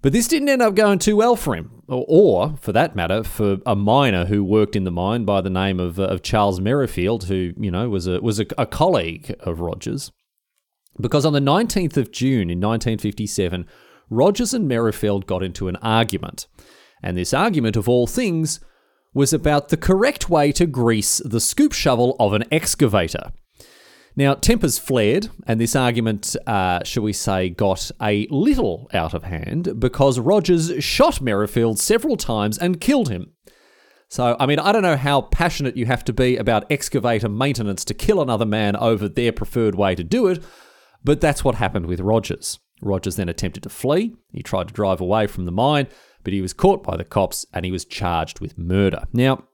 But 0.00 0.12
this 0.12 0.28
didn't 0.28 0.48
end 0.48 0.62
up 0.62 0.74
going 0.74 0.98
too 0.98 1.16
well 1.16 1.36
for 1.36 1.54
him, 1.54 1.82
or, 1.86 2.04
or 2.08 2.56
for 2.58 2.72
that 2.72 2.96
matter, 2.96 3.22
for 3.22 3.58
a 3.64 3.76
miner 3.76 4.26
who 4.26 4.42
worked 4.42 4.76
in 4.76 4.84
the 4.84 4.90
mine 4.90 5.24
by 5.24 5.40
the 5.40 5.50
name 5.50 5.80
of, 5.80 5.98
uh, 5.98 6.04
of 6.04 6.22
Charles 6.22 6.60
Merrifield, 6.60 7.24
who 7.24 7.52
you 7.58 7.70
know 7.70 7.88
was 7.88 8.06
a 8.06 8.20
was 8.20 8.40
a, 8.40 8.46
a 8.58 8.66
colleague 8.66 9.34
of 9.40 9.60
Rogers. 9.60 10.10
Because 11.00 11.24
on 11.24 11.32
the 11.32 11.40
19th 11.40 11.96
of 11.96 12.12
June 12.12 12.50
in 12.50 12.60
1957, 12.60 13.66
Rogers 14.10 14.54
and 14.54 14.68
Merrifield 14.68 15.26
got 15.26 15.42
into 15.42 15.68
an 15.68 15.76
argument. 15.76 16.46
And 17.02 17.16
this 17.16 17.34
argument, 17.34 17.76
of 17.76 17.88
all 17.88 18.06
things, 18.06 18.60
was 19.14 19.32
about 19.32 19.68
the 19.68 19.76
correct 19.76 20.28
way 20.28 20.52
to 20.52 20.66
grease 20.66 21.22
the 21.24 21.40
scoop 21.40 21.72
shovel 21.72 22.16
of 22.18 22.32
an 22.32 22.44
excavator. 22.52 23.32
Now, 24.16 24.34
tempers 24.34 24.78
flared, 24.78 25.28
and 25.46 25.60
this 25.60 25.74
argument, 25.74 26.36
uh, 26.46 26.84
shall 26.84 27.02
we 27.02 27.12
say, 27.12 27.48
got 27.48 27.90
a 28.00 28.28
little 28.30 28.88
out 28.92 29.12
of 29.12 29.24
hand 29.24 29.80
because 29.80 30.20
Rogers 30.20 30.72
shot 30.84 31.20
Merrifield 31.20 31.80
several 31.80 32.16
times 32.16 32.56
and 32.58 32.80
killed 32.80 33.08
him. 33.08 33.32
So, 34.08 34.36
I 34.38 34.46
mean, 34.46 34.60
I 34.60 34.70
don't 34.70 34.82
know 34.82 34.96
how 34.96 35.22
passionate 35.22 35.76
you 35.76 35.86
have 35.86 36.04
to 36.04 36.12
be 36.12 36.36
about 36.36 36.70
excavator 36.70 37.28
maintenance 37.28 37.84
to 37.86 37.94
kill 37.94 38.22
another 38.22 38.46
man 38.46 38.76
over 38.76 39.08
their 39.08 39.32
preferred 39.32 39.74
way 39.74 39.96
to 39.96 40.04
do 40.04 40.28
it, 40.28 40.42
but 41.02 41.20
that's 41.20 41.42
what 41.42 41.56
happened 41.56 41.86
with 41.86 41.98
Rogers. 41.98 42.60
Rogers 42.80 43.16
then 43.16 43.28
attempted 43.28 43.64
to 43.64 43.68
flee. 43.68 44.14
He 44.32 44.42
tried 44.42 44.68
to 44.68 44.74
drive 44.74 45.00
away 45.00 45.26
from 45.26 45.44
the 45.44 45.52
mine, 45.52 45.88
but 46.24 46.32
he 46.32 46.40
was 46.40 46.52
caught 46.52 46.82
by 46.82 46.96
the 46.96 47.04
cops 47.04 47.46
and 47.52 47.64
he 47.64 47.70
was 47.70 47.84
charged 47.84 48.40
with 48.40 48.58
murder. 48.58 49.04
Now, 49.12 49.44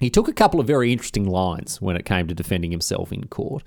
he 0.00 0.10
took 0.10 0.28
a 0.28 0.32
couple 0.32 0.60
of 0.60 0.66
very 0.66 0.92
interesting 0.92 1.24
lines 1.24 1.80
when 1.80 1.96
it 1.96 2.04
came 2.04 2.26
to 2.26 2.34
defending 2.34 2.72
himself 2.72 3.12
in 3.12 3.28
court. 3.28 3.62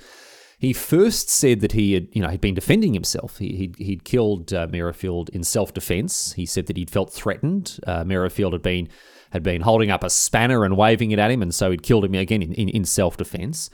He 0.59 0.73
first 0.73 1.29
said 1.29 1.61
that 1.61 1.73
he 1.73 1.93
had, 1.93 2.07
you 2.11 2.21
know, 2.21 2.29
he'd 2.29 2.41
been 2.41 2.55
defending 2.55 2.93
himself. 2.93 3.37
He, 3.37 3.55
he'd, 3.55 3.75
he'd 3.77 4.03
killed 4.03 4.53
uh, 4.53 4.67
Merrifield 4.69 5.29
in 5.29 5.43
self-defense. 5.43 6.33
He 6.33 6.45
said 6.45 6.65
that 6.65 6.77
he'd 6.77 6.89
felt 6.89 7.13
threatened. 7.13 7.79
Uh, 7.85 8.03
Merrifield 8.03 8.53
had 8.53 8.61
been 8.61 8.89
had 9.31 9.43
been 9.43 9.61
holding 9.61 9.91
up 9.91 10.05
a 10.05 10.09
spanner 10.09 10.63
and 10.63 10.77
waving 10.77 11.11
it 11.11 11.19
at 11.19 11.29
him, 11.29 11.41
and 11.41 11.53
so 11.53 11.69
he'd 11.69 11.83
killed 11.83 12.05
him 12.05 12.15
again 12.15 12.41
in, 12.41 12.53
in, 12.53 12.69
in 12.69 12.85
self-defense. 12.85 13.69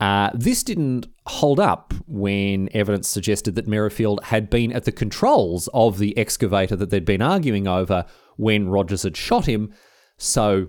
Uh, 0.00 0.30
this 0.32 0.62
didn't 0.62 1.06
hold 1.26 1.58
up 1.58 1.92
when 2.06 2.68
evidence 2.72 3.08
suggested 3.08 3.54
that 3.56 3.66
Merrifield 3.66 4.22
had 4.24 4.48
been 4.48 4.72
at 4.72 4.84
the 4.84 4.92
controls 4.92 5.68
of 5.74 5.98
the 5.98 6.16
excavator 6.16 6.76
that 6.76 6.90
they'd 6.90 7.04
been 7.04 7.22
arguing 7.22 7.66
over 7.66 8.04
when 8.36 8.68
Rogers 8.68 9.02
had 9.02 9.16
shot 9.16 9.46
him. 9.46 9.74
So 10.16 10.68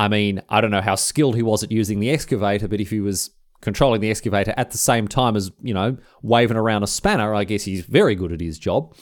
I 0.00 0.08
mean, 0.08 0.40
I 0.48 0.60
don't 0.60 0.70
know 0.70 0.80
how 0.80 0.94
skilled 0.94 1.36
he 1.36 1.42
was 1.42 1.62
at 1.62 1.72
using 1.72 2.00
the 2.00 2.10
excavator, 2.10 2.68
but 2.68 2.80
if 2.80 2.90
he 2.90 3.00
was 3.00 3.30
controlling 3.60 4.00
the 4.00 4.10
excavator 4.10 4.54
at 4.56 4.70
the 4.70 4.78
same 4.78 5.06
time 5.06 5.36
as, 5.36 5.50
you 5.60 5.74
know, 5.74 5.98
waving 6.22 6.56
around 6.56 6.82
a 6.82 6.86
spanner, 6.86 7.34
I 7.34 7.44
guess 7.44 7.64
he's 7.64 7.84
very 7.84 8.14
good 8.14 8.32
at 8.32 8.40
his 8.40 8.58
job. 8.58 8.94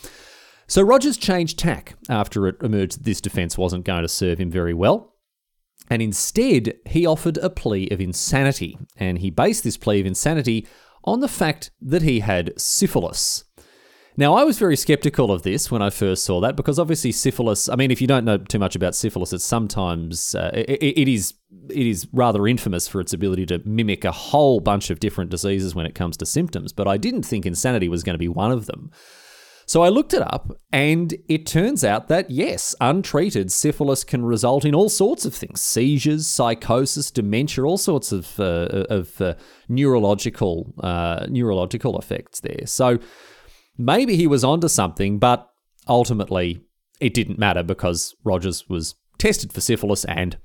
So 0.67 0.83
Rogers 0.83 1.17
changed 1.17 1.59
tack 1.59 1.95
after 2.09 2.47
it 2.49 2.57
emerged 2.63 2.99
that 2.99 3.05
this 3.05 3.21
defence 3.21 3.57
wasn't 3.57 3.85
going 3.85 4.03
to 4.03 4.09
serve 4.09 4.39
him 4.39 4.51
very 4.51 4.75
well. 4.75 5.15
And 5.91 6.03
instead, 6.03 6.75
he 6.87 7.07
offered 7.07 7.39
a 7.39 7.51
plea 7.51 7.89
of 7.91 8.01
insanity. 8.01 8.79
And 8.97 9.19
he 9.19 9.31
based 9.31 9.65
this 9.65 9.77
plea 9.77 10.01
of 10.01 10.07
insanity 10.07 10.67
on 11.05 11.21
the 11.21 11.29
fact 11.29 11.71
that 11.81 12.03
he 12.03 12.21
had 12.21 12.59
syphilis. 12.61 13.45
Now, 14.19 14.35
I 14.35 14.43
was 14.43 14.59
very 14.59 14.77
skeptical 14.77 15.31
of 15.31 15.43
this 15.43 15.71
when 15.71 15.81
I 15.81 15.91
first 15.91 16.25
saw 16.25 16.41
that 16.41 16.57
because 16.57 16.81
obviously 16.81 17.13
syphilis. 17.13 17.69
I 17.69 17.77
mean, 17.77 17.93
if 17.93 18.01
you 18.01 18.09
don't 18.09 18.25
know 18.25 18.37
too 18.37 18.59
much 18.59 18.75
about 18.75 18.97
syphilis, 18.97 19.33
it's 19.33 19.45
sometimes 19.45 20.35
uh, 20.35 20.51
it, 20.53 20.83
it 20.83 21.09
is 21.09 21.35
it 21.71 21.87
is 21.87 22.09
rather 22.13 22.49
infamous 22.49 22.89
for 22.89 23.01
its 23.01 23.13
ability 23.13 23.47
to 23.47 23.63
mimic 23.65 24.05
a 24.05 24.11
whole 24.11 24.59
bunch 24.59 24.91
of 24.91 24.99
different 24.99 25.31
diseases 25.31 25.77
when 25.77 25.87
it 25.87 25.95
comes 25.95 26.17
to 26.17 26.27
symptoms. 26.27 26.73
But 26.73 26.89
I 26.89 26.97
didn't 26.97 27.23
think 27.23 27.47
insanity 27.47 27.89
was 27.89 28.03
going 28.03 28.15
to 28.15 28.19
be 28.19 28.27
one 28.27 28.51
of 28.51 28.67
them. 28.67 28.91
So 29.69 29.83
I 29.83 29.91
looked 29.91 30.15
it 30.15 30.23
up, 30.23 30.59
and 30.73 31.15
it 31.29 31.45
turns 31.45 31.85
out 31.85 32.09
that 32.09 32.31
yes, 32.31 32.75
untreated 32.81 33.53
syphilis 33.53 34.03
can 34.03 34.25
result 34.25 34.65
in 34.65 34.75
all 34.75 34.89
sorts 34.89 35.27
of 35.27 35.35
things: 35.35 35.61
seizures, 35.61 36.27
psychosis, 36.27 37.11
dementia, 37.11 37.65
all 37.65 37.77
sorts 37.77 38.11
of 38.11 38.41
uh, 38.41 38.87
of 38.89 39.21
uh, 39.21 39.35
neurological 39.69 40.73
uh, 40.83 41.27
neurological 41.29 41.99
effects 41.99 42.41
there. 42.41 42.67
So 42.67 42.99
maybe 43.77 44.17
he 44.17 44.27
was 44.27 44.43
onto 44.43 44.69
something, 44.69 45.19
but 45.19 45.47
ultimately 45.87 46.65
it 46.99 47.13
didn't 47.13 47.39
matter 47.39 47.63
because 47.63 48.15
Rogers 48.25 48.71
was 48.71 48.95
tested 49.19 49.53
for 49.53 49.61
syphilis 49.61 50.07
and 50.07 50.39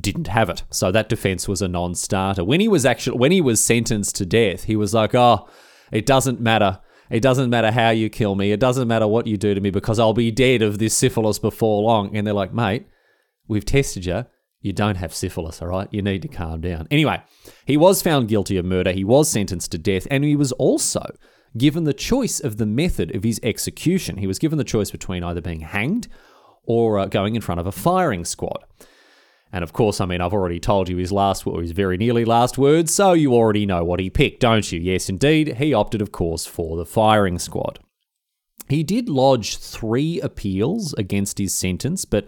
didn't 0.00 0.28
have 0.28 0.48
it. 0.48 0.62
So 0.70 0.90
that 0.90 1.10
defense 1.10 1.46
was 1.46 1.60
a 1.60 1.68
non-starter. 1.68 2.42
When 2.42 2.60
he 2.60 2.68
was 2.68 2.86
actually 2.86 3.18
when 3.18 3.32
he 3.32 3.42
was 3.42 3.62
sentenced 3.62 4.16
to 4.16 4.24
death, 4.24 4.64
he 4.64 4.76
was 4.76 4.94
like, 4.94 5.14
"Oh, 5.14 5.46
it 5.90 6.06
doesn't 6.06 6.40
matter. 6.40 6.80
It 7.10 7.20
doesn't 7.20 7.50
matter 7.50 7.70
how 7.70 7.90
you 7.90 8.08
kill 8.08 8.34
me. 8.34 8.52
It 8.52 8.60
doesn't 8.60 8.88
matter 8.88 9.06
what 9.06 9.26
you 9.26 9.36
do 9.36 9.54
to 9.54 9.60
me 9.60 9.70
because 9.70 9.98
I'll 9.98 10.14
be 10.14 10.30
dead 10.30 10.62
of 10.62 10.78
this 10.78 10.96
syphilis 10.96 11.38
before 11.38 11.82
long." 11.82 12.16
And 12.16 12.26
they're 12.26 12.34
like, 12.34 12.54
"Mate, 12.54 12.86
we've 13.48 13.64
tested 13.64 14.06
you. 14.06 14.26
You 14.60 14.72
don't 14.72 14.96
have 14.96 15.12
syphilis, 15.14 15.60
all 15.60 15.68
right? 15.68 15.88
You 15.90 16.02
need 16.02 16.22
to 16.22 16.28
calm 16.28 16.60
down." 16.60 16.86
Anyway, 16.90 17.22
he 17.66 17.76
was 17.76 18.02
found 18.02 18.28
guilty 18.28 18.56
of 18.56 18.64
murder. 18.64 18.92
He 18.92 19.04
was 19.04 19.28
sentenced 19.28 19.72
to 19.72 19.78
death, 19.78 20.06
and 20.10 20.24
he 20.24 20.36
was 20.36 20.52
also 20.52 21.14
given 21.56 21.84
the 21.84 21.92
choice 21.92 22.40
of 22.40 22.56
the 22.56 22.66
method 22.66 23.14
of 23.14 23.24
his 23.24 23.40
execution. 23.42 24.16
He 24.16 24.26
was 24.26 24.38
given 24.38 24.58
the 24.58 24.64
choice 24.64 24.90
between 24.90 25.22
either 25.22 25.40
being 25.40 25.60
hanged 25.60 26.08
or 26.64 26.98
uh, 26.98 27.06
going 27.06 27.34
in 27.34 27.42
front 27.42 27.60
of 27.60 27.66
a 27.66 27.72
firing 27.72 28.24
squad. 28.24 28.64
And 29.52 29.62
of 29.62 29.72
course, 29.72 30.00
I 30.00 30.06
mean, 30.06 30.22
I've 30.22 30.32
already 30.32 30.58
told 30.58 30.88
you 30.88 30.96
his 30.96 31.12
last, 31.12 31.46
or 31.46 31.60
his 31.60 31.72
very 31.72 31.98
nearly 31.98 32.24
last 32.24 32.56
words, 32.56 32.94
so 32.94 33.12
you 33.12 33.34
already 33.34 33.66
know 33.66 33.84
what 33.84 34.00
he 34.00 34.08
picked, 34.08 34.40
don't 34.40 34.72
you? 34.72 34.80
Yes, 34.80 35.10
indeed, 35.10 35.56
he 35.56 35.74
opted, 35.74 36.00
of 36.00 36.10
course, 36.10 36.46
for 36.46 36.76
the 36.76 36.86
firing 36.86 37.38
squad. 37.38 37.78
He 38.68 38.82
did 38.82 39.10
lodge 39.10 39.58
three 39.58 40.20
appeals 40.20 40.94
against 40.94 41.38
his 41.38 41.52
sentence, 41.54 42.06
but 42.06 42.26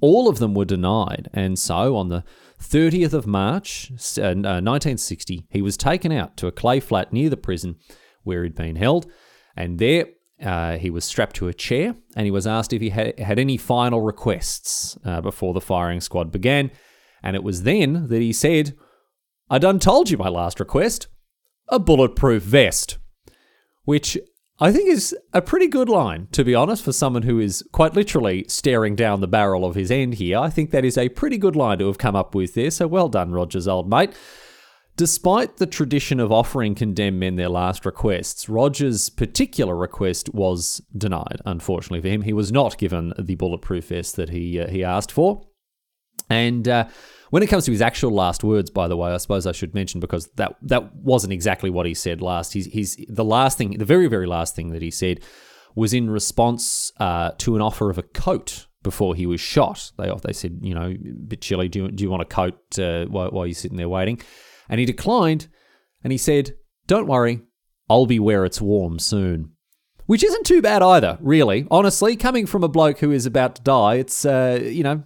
all 0.00 0.28
of 0.28 0.38
them 0.40 0.54
were 0.54 0.64
denied. 0.64 1.30
And 1.32 1.58
so 1.58 1.96
on 1.96 2.08
the 2.08 2.24
30th 2.60 3.12
of 3.12 3.26
March, 3.26 3.90
uh, 4.18 4.34
1960, 4.34 5.38
uh, 5.38 5.42
he 5.50 5.62
was 5.62 5.76
taken 5.76 6.10
out 6.10 6.36
to 6.38 6.48
a 6.48 6.52
clay 6.52 6.80
flat 6.80 7.12
near 7.12 7.30
the 7.30 7.36
prison 7.36 7.76
where 8.24 8.42
he'd 8.42 8.56
been 8.56 8.76
held. 8.76 9.06
And 9.56 9.78
there 9.78 10.06
uh, 10.44 10.76
he 10.78 10.90
was 10.90 11.04
strapped 11.04 11.36
to 11.36 11.48
a 11.48 11.54
chair 11.54 11.94
and 12.16 12.26
he 12.26 12.30
was 12.30 12.46
asked 12.46 12.72
if 12.72 12.82
he 12.82 12.90
had, 12.90 13.18
had 13.18 13.38
any 13.38 13.56
final 13.56 14.00
requests 14.00 14.98
uh, 15.04 15.20
before 15.20 15.54
the 15.54 15.60
firing 15.60 16.00
squad 16.00 16.30
began. 16.30 16.70
And 17.22 17.34
it 17.34 17.42
was 17.42 17.62
then 17.62 18.08
that 18.08 18.20
he 18.20 18.32
said, 18.32 18.74
I 19.48 19.58
done 19.58 19.78
told 19.78 20.10
you 20.10 20.18
my 20.18 20.28
last 20.28 20.60
request 20.60 21.08
a 21.68 21.78
bulletproof 21.78 22.42
vest. 22.42 22.98
Which 23.84 24.18
I 24.60 24.72
think 24.72 24.88
is 24.88 25.16
a 25.32 25.42
pretty 25.42 25.66
good 25.66 25.88
line, 25.88 26.28
to 26.32 26.44
be 26.44 26.54
honest, 26.54 26.84
for 26.84 26.92
someone 26.92 27.22
who 27.22 27.40
is 27.40 27.64
quite 27.72 27.94
literally 27.94 28.44
staring 28.48 28.94
down 28.94 29.20
the 29.20 29.26
barrel 29.26 29.64
of 29.64 29.74
his 29.74 29.90
end 29.90 30.14
here. 30.14 30.38
I 30.38 30.48
think 30.48 30.70
that 30.70 30.84
is 30.84 30.96
a 30.96 31.08
pretty 31.08 31.38
good 31.38 31.56
line 31.56 31.78
to 31.78 31.86
have 31.88 31.98
come 31.98 32.14
up 32.14 32.34
with 32.34 32.54
there. 32.54 32.70
So 32.70 32.86
well 32.86 33.08
done, 33.08 33.32
Rogers, 33.32 33.66
old 33.66 33.88
mate. 33.88 34.14
Despite 34.96 35.56
the 35.56 35.66
tradition 35.66 36.20
of 36.20 36.30
offering 36.30 36.76
condemned 36.76 37.18
men 37.18 37.34
their 37.34 37.48
last 37.48 37.84
requests, 37.84 38.48
Rogers' 38.48 39.10
particular 39.10 39.74
request 39.74 40.32
was 40.32 40.80
denied, 40.96 41.40
unfortunately 41.44 42.00
for 42.00 42.08
him. 42.08 42.22
He 42.22 42.32
was 42.32 42.52
not 42.52 42.78
given 42.78 43.12
the 43.18 43.34
bulletproof 43.34 43.88
vest 43.88 44.14
that 44.16 44.30
he, 44.30 44.60
uh, 44.60 44.68
he 44.68 44.84
asked 44.84 45.10
for. 45.10 45.48
And 46.30 46.68
uh, 46.68 46.86
when 47.30 47.42
it 47.42 47.48
comes 47.48 47.64
to 47.64 47.72
his 47.72 47.82
actual 47.82 48.12
last 48.12 48.44
words, 48.44 48.70
by 48.70 48.86
the 48.86 48.96
way, 48.96 49.10
I 49.10 49.16
suppose 49.16 49.46
I 49.48 49.52
should 49.52 49.74
mention 49.74 50.00
because 50.00 50.28
that 50.36 50.56
that 50.62 50.94
wasn't 50.94 51.32
exactly 51.32 51.70
what 51.70 51.86
he 51.86 51.94
said 51.94 52.22
last. 52.22 52.52
He's, 52.52 52.66
he's 52.66 52.96
the 53.08 53.24
last 53.24 53.58
thing, 53.58 53.76
the 53.78 53.84
very 53.84 54.06
very 54.06 54.26
last 54.26 54.54
thing 54.54 54.70
that 54.70 54.80
he 54.80 54.92
said 54.92 55.20
was 55.74 55.92
in 55.92 56.08
response 56.08 56.92
uh, 56.98 57.32
to 57.38 57.56
an 57.56 57.62
offer 57.62 57.90
of 57.90 57.98
a 57.98 58.02
coat 58.02 58.66
before 58.84 59.16
he 59.16 59.26
was 59.26 59.40
shot. 59.40 59.90
They 59.98 60.10
they 60.22 60.32
said, 60.32 60.60
you 60.62 60.74
know, 60.74 60.94
a 60.94 60.96
bit 61.26 61.40
chilly. 61.40 61.68
Do 61.68 61.80
you, 61.80 61.90
do 61.90 62.04
you 62.04 62.10
want 62.10 62.22
a 62.22 62.26
coat 62.26 62.78
uh, 62.78 63.06
while, 63.06 63.30
while 63.30 63.46
you're 63.46 63.54
sitting 63.54 63.76
there 63.76 63.88
waiting? 63.88 64.20
And 64.68 64.80
he 64.80 64.86
declined 64.86 65.48
and 66.02 66.12
he 66.12 66.18
said, 66.18 66.56
Don't 66.86 67.06
worry, 67.06 67.40
I'll 67.88 68.06
be 68.06 68.18
where 68.18 68.44
it's 68.44 68.60
warm 68.60 68.98
soon. 68.98 69.52
Which 70.06 70.22
isn't 70.22 70.44
too 70.44 70.60
bad 70.60 70.82
either, 70.82 71.16
really. 71.20 71.66
Honestly, 71.70 72.14
coming 72.16 72.46
from 72.46 72.62
a 72.62 72.68
bloke 72.68 72.98
who 72.98 73.10
is 73.10 73.24
about 73.24 73.56
to 73.56 73.62
die, 73.62 73.94
it's, 73.94 74.26
uh, 74.26 74.60
you 74.62 74.82
know, 74.82 75.02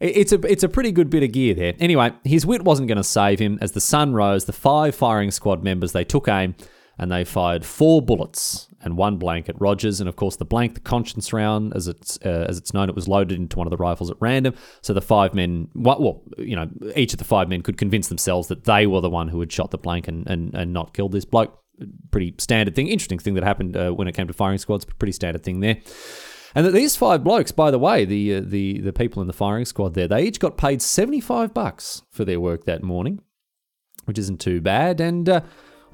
it's 0.00 0.32
a 0.32 0.40
it's 0.50 0.64
a 0.64 0.68
pretty 0.68 0.90
good 0.90 1.10
bit 1.10 1.22
of 1.22 1.32
gear 1.32 1.54
there. 1.54 1.74
Anyway, 1.78 2.12
his 2.24 2.44
wit 2.44 2.64
wasn't 2.64 2.88
going 2.88 2.96
to 2.96 3.04
save 3.04 3.38
him. 3.38 3.58
As 3.60 3.72
the 3.72 3.80
sun 3.80 4.14
rose, 4.14 4.46
the 4.46 4.52
five 4.52 4.94
firing 4.96 5.30
squad 5.30 5.62
members 5.62 5.92
they 5.92 6.04
took 6.04 6.28
aim 6.28 6.56
and 6.98 7.10
they 7.10 7.24
fired 7.24 7.64
four 7.64 8.02
bullets 8.02 8.68
and 8.80 8.96
one 8.96 9.16
blank 9.16 9.48
at 9.48 9.60
Rogers. 9.60 10.00
And 10.00 10.08
of 10.08 10.16
course, 10.16 10.36
the 10.36 10.44
blank, 10.44 10.74
the 10.74 10.80
conscience 10.80 11.32
round, 11.32 11.74
as 11.74 11.88
it's 11.88 12.18
uh, 12.24 12.46
as 12.48 12.58
it's 12.58 12.74
known, 12.74 12.88
it 12.88 12.94
was 12.94 13.08
loaded 13.08 13.38
into 13.38 13.58
one 13.58 13.66
of 13.66 13.70
the 13.70 13.76
rifles 13.76 14.10
at 14.10 14.16
random. 14.20 14.54
So 14.80 14.92
the 14.92 15.00
five 15.00 15.34
men, 15.34 15.68
well, 15.74 16.22
you 16.38 16.56
know, 16.56 16.68
each 16.96 17.12
of 17.12 17.18
the 17.18 17.24
five 17.24 17.48
men 17.48 17.62
could 17.62 17.78
convince 17.78 18.08
themselves 18.08 18.48
that 18.48 18.64
they 18.64 18.86
were 18.86 19.00
the 19.00 19.10
one 19.10 19.28
who 19.28 19.40
had 19.40 19.52
shot 19.52 19.70
the 19.70 19.78
blank 19.78 20.08
and 20.08 20.26
and, 20.28 20.54
and 20.54 20.72
not 20.72 20.94
killed 20.94 21.12
this 21.12 21.24
bloke. 21.24 21.58
Pretty 22.10 22.34
standard 22.38 22.74
thing. 22.74 22.88
Interesting 22.88 23.18
thing 23.18 23.34
that 23.34 23.44
happened 23.44 23.76
uh, 23.76 23.90
when 23.90 24.06
it 24.06 24.14
came 24.14 24.26
to 24.26 24.32
firing 24.32 24.58
squads. 24.58 24.84
Pretty 24.84 25.12
standard 25.12 25.42
thing 25.42 25.60
there. 25.60 25.78
And 26.54 26.66
that 26.66 26.72
these 26.72 26.96
five 26.96 27.24
blokes, 27.24 27.50
by 27.50 27.70
the 27.70 27.78
way, 27.78 28.04
the 28.04 28.34
uh, 28.34 28.42
the 28.44 28.80
the 28.80 28.92
people 28.92 29.22
in 29.22 29.26
the 29.26 29.32
firing 29.32 29.64
squad 29.64 29.94
there, 29.94 30.06
they 30.06 30.24
each 30.24 30.38
got 30.38 30.58
paid 30.58 30.82
seventy 30.82 31.20
five 31.20 31.54
bucks 31.54 32.02
for 32.10 32.24
their 32.24 32.38
work 32.40 32.64
that 32.66 32.82
morning, 32.82 33.20
which 34.04 34.18
isn't 34.18 34.40
too 34.40 34.60
bad. 34.60 35.00
And 35.00 35.28
uh, 35.28 35.40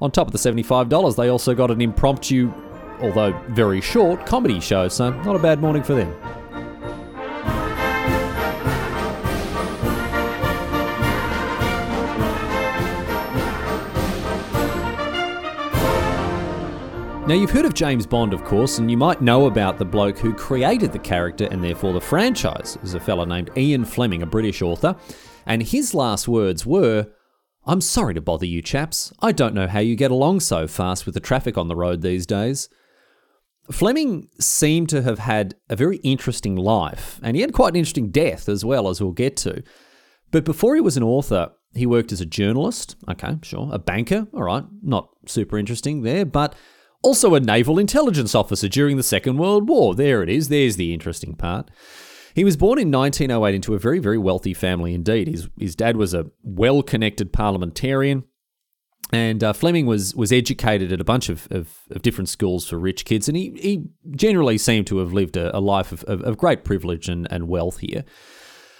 on 0.01 0.11
top 0.11 0.27
of 0.27 0.33
the 0.33 0.39
$75, 0.39 1.15
they 1.15 1.29
also 1.29 1.53
got 1.53 1.71
an 1.71 1.81
impromptu 1.81 2.51
although 3.01 3.31
very 3.49 3.81
short, 3.81 4.25
comedy 4.25 4.59
show, 4.59 4.87
so 4.87 5.09
not 5.23 5.35
a 5.35 5.39
bad 5.39 5.59
morning 5.59 5.83
for 5.83 5.93
them. 5.93 6.13
Now, 17.27 17.35
you've 17.35 17.51
heard 17.51 17.65
of 17.65 17.75
James 17.75 18.07
Bond, 18.07 18.33
of 18.33 18.43
course, 18.43 18.79
and 18.79 18.89
you 18.89 18.97
might 18.97 19.21
know 19.21 19.45
about 19.45 19.77
the 19.77 19.85
bloke 19.85 20.17
who 20.17 20.33
created 20.33 20.91
the 20.91 20.97
character 20.97 21.47
and 21.51 21.63
therefore 21.63 21.93
the 21.93 22.01
franchise. 22.01 22.79
Is 22.81 22.95
a 22.95 22.99
fellow 22.99 23.23
named 23.23 23.51
Ian 23.55 23.85
Fleming, 23.85 24.23
a 24.23 24.25
British 24.25 24.63
author. 24.63 24.95
And 25.45 25.61
his 25.61 25.93
last 25.93 26.27
words 26.27 26.65
were 26.65 27.07
I'm 27.69 27.81
sorry 27.81 28.15
to 28.15 28.21
bother 28.21 28.47
you, 28.47 28.63
chaps. 28.63 29.13
I 29.19 29.31
don't 29.31 29.53
know 29.53 29.67
how 29.67 29.77
you 29.77 29.95
get 29.95 30.09
along 30.09 30.39
so 30.39 30.65
fast 30.65 31.05
with 31.05 31.13
the 31.13 31.19
traffic 31.19 31.55
on 31.55 31.67
the 31.67 31.75
road 31.75 32.01
these 32.01 32.25
days. 32.25 32.67
Fleming 33.71 34.27
seemed 34.39 34.89
to 34.89 35.03
have 35.03 35.19
had 35.19 35.53
a 35.69 35.75
very 35.75 35.97
interesting 35.97 36.55
life, 36.55 37.19
and 37.21 37.35
he 37.35 37.43
had 37.43 37.53
quite 37.53 37.69
an 37.69 37.75
interesting 37.75 38.09
death 38.09 38.49
as 38.49 38.65
well, 38.65 38.89
as 38.89 38.99
we'll 38.99 39.11
get 39.11 39.37
to. 39.37 39.61
But 40.31 40.45
before 40.45 40.73
he 40.73 40.81
was 40.81 40.97
an 40.97 41.03
author, 41.03 41.51
he 41.75 41.85
worked 41.85 42.11
as 42.11 42.21
a 42.21 42.25
journalist. 42.25 42.95
Okay, 43.07 43.37
sure. 43.43 43.69
A 43.71 43.77
banker. 43.77 44.25
All 44.33 44.41
right. 44.41 44.63
Not 44.81 45.09
super 45.27 45.59
interesting 45.59 46.01
there, 46.01 46.25
but 46.25 46.55
also 47.03 47.35
a 47.35 47.39
naval 47.39 47.77
intelligence 47.77 48.33
officer 48.33 48.67
during 48.67 48.97
the 48.97 49.03
Second 49.03 49.37
World 49.37 49.69
War. 49.69 49.93
There 49.93 50.23
it 50.23 50.29
is. 50.29 50.49
There's 50.49 50.77
the 50.77 50.91
interesting 50.91 51.35
part. 51.35 51.69
He 52.39 52.45
was 52.45 52.55
born 52.55 52.79
in 52.79 52.89
1908 52.89 53.53
into 53.53 53.75
a 53.75 53.79
very, 53.79 53.99
very 53.99 54.17
wealthy 54.17 54.53
family 54.53 54.93
indeed. 54.93 55.27
His, 55.27 55.49
his 55.59 55.75
dad 55.75 55.97
was 55.97 56.13
a 56.13 56.27
well 56.41 56.81
connected 56.81 57.33
parliamentarian. 57.33 58.23
And 59.11 59.43
uh, 59.43 59.51
Fleming 59.51 59.85
was 59.85 60.15
was 60.15 60.31
educated 60.31 60.93
at 60.93 61.01
a 61.01 61.03
bunch 61.03 61.27
of, 61.27 61.49
of, 61.51 61.79
of, 61.91 62.01
different 62.01 62.29
schools 62.29 62.65
for 62.65 62.79
rich 62.79 63.03
kids, 63.03 63.27
and 63.27 63.35
he, 63.35 63.51
he 63.59 63.83
generally 64.15 64.57
seemed 64.57 64.87
to 64.87 64.99
have 64.99 65.11
lived 65.11 65.35
a, 65.35 65.53
a 65.53 65.59
life 65.59 65.91
of, 65.91 66.05
of, 66.05 66.21
of, 66.21 66.37
great 66.37 66.63
privilege 66.63 67.09
and, 67.09 67.27
and 67.29 67.49
wealth 67.49 67.79
here. 67.79 68.05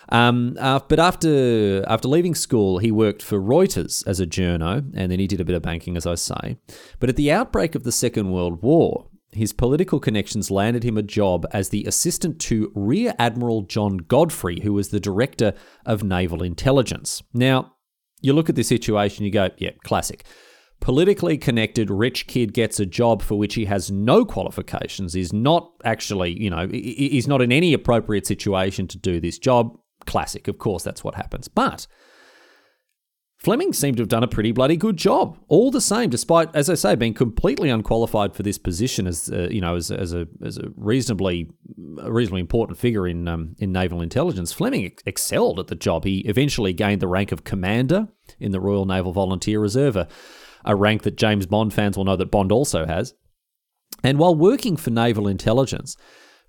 Um, 0.07 0.55
uh, 0.57 0.79
but 0.87 0.99
after 0.99 1.83
after 1.85 2.07
leaving 2.07 2.35
school, 2.35 2.77
he 2.77 2.91
worked 2.91 3.21
for 3.21 3.41
Reuters 3.41 4.07
as 4.07 4.21
a 4.21 4.25
journo, 4.25 4.89
and 4.93 5.11
then 5.11 5.19
he 5.19 5.27
did 5.27 5.41
a 5.41 5.45
bit 5.45 5.55
of 5.55 5.63
banking, 5.63 5.97
as 5.97 6.05
I 6.05 6.15
say. 6.15 6.55
But 6.99 7.09
at 7.09 7.17
the 7.17 7.29
outbreak 7.29 7.75
of 7.75 7.83
the 7.83 7.91
Second 7.91 8.31
World 8.31 8.61
War, 8.61 9.07
his 9.31 9.53
political 9.53 9.99
connections 9.99 10.49
landed 10.49 10.83
him 10.83 10.97
a 10.97 11.03
job 11.03 11.45
as 11.51 11.69
the 11.69 11.85
assistant 11.85 12.39
to 12.41 12.71
Rear 12.75 13.13
Admiral 13.19 13.61
John 13.61 13.97
Godfrey, 13.97 14.61
who 14.61 14.73
was 14.73 14.89
the 14.89 14.99
director 14.99 15.53
of 15.85 16.03
naval 16.03 16.41
intelligence. 16.41 17.21
Now, 17.33 17.73
you 18.21 18.33
look 18.33 18.49
at 18.49 18.55
this 18.55 18.67
situation, 18.67 19.25
you 19.25 19.31
go, 19.31 19.49
yeah, 19.57 19.71
classic. 19.83 20.25
Politically 20.79 21.37
connected 21.37 21.89
rich 21.89 22.25
kid 22.27 22.53
gets 22.53 22.79
a 22.79 22.85
job 22.85 23.21
for 23.21 23.37
which 23.37 23.55
he 23.55 23.65
has 23.65 23.91
no 23.91 24.25
qualifications, 24.25 25.15
is 25.15 25.33
not 25.33 25.71
actually, 25.83 26.41
you 26.41 26.49
know, 26.49 26.67
he's 26.69 27.27
not 27.27 27.41
in 27.41 27.51
any 27.51 27.73
appropriate 27.73 28.25
situation 28.25 28.87
to 28.87 28.97
do 28.97 29.19
this 29.19 29.37
job 29.37 29.77
classic. 30.05 30.47
Of 30.47 30.57
course, 30.57 30.83
that's 30.83 31.03
what 31.03 31.15
happens. 31.15 31.47
But 31.47 31.85
Fleming 33.39 33.71
seemed 33.71 33.95
to 33.95 34.01
have 34.01 34.09
done 34.09 34.23
a 34.23 34.27
pretty 34.27 34.51
bloody 34.51 34.75
good 34.75 34.97
job, 34.97 35.37
all 35.47 35.71
the 35.71 35.79
same, 35.79 36.09
despite, 36.09 36.53
as 36.53 36.69
I 36.69 36.73
say, 36.73 36.95
being 36.95 37.13
completely 37.13 37.69
unqualified 37.69 38.35
for 38.35 38.43
this 38.43 38.57
position 38.57 39.07
as 39.07 39.29
uh, 39.31 39.47
you 39.49 39.61
know 39.61 39.77
as, 39.77 39.91
as 39.91 40.13
a 40.13 40.27
as 40.43 40.57
a 40.57 40.65
reasonably 40.75 41.49
a 42.01 42.11
reasonably 42.11 42.41
important 42.41 42.77
figure 42.77 43.07
in 43.07 43.29
um, 43.29 43.55
in 43.57 43.71
naval 43.71 44.01
intelligence. 44.01 44.51
Fleming 44.51 44.85
ex- 44.85 45.03
excelled 45.05 45.57
at 45.57 45.67
the 45.67 45.75
job. 45.75 46.03
He 46.03 46.19
eventually 46.27 46.73
gained 46.73 47.01
the 47.01 47.07
rank 47.07 47.31
of 47.31 47.45
commander 47.45 48.09
in 48.41 48.51
the 48.51 48.59
Royal 48.59 48.85
Naval 48.85 49.13
Volunteer 49.13 49.61
Reserve, 49.61 49.95
a, 49.95 50.09
a 50.65 50.75
rank 50.75 51.03
that 51.03 51.15
James 51.15 51.45
Bond 51.45 51.73
fans 51.73 51.95
will 51.95 52.05
know 52.05 52.17
that 52.17 52.31
Bond 52.31 52.51
also 52.51 52.85
has. 52.85 53.13
And 54.03 54.19
while 54.19 54.35
working 54.35 54.75
for 54.75 54.89
naval 54.89 55.29
intelligence, 55.29 55.95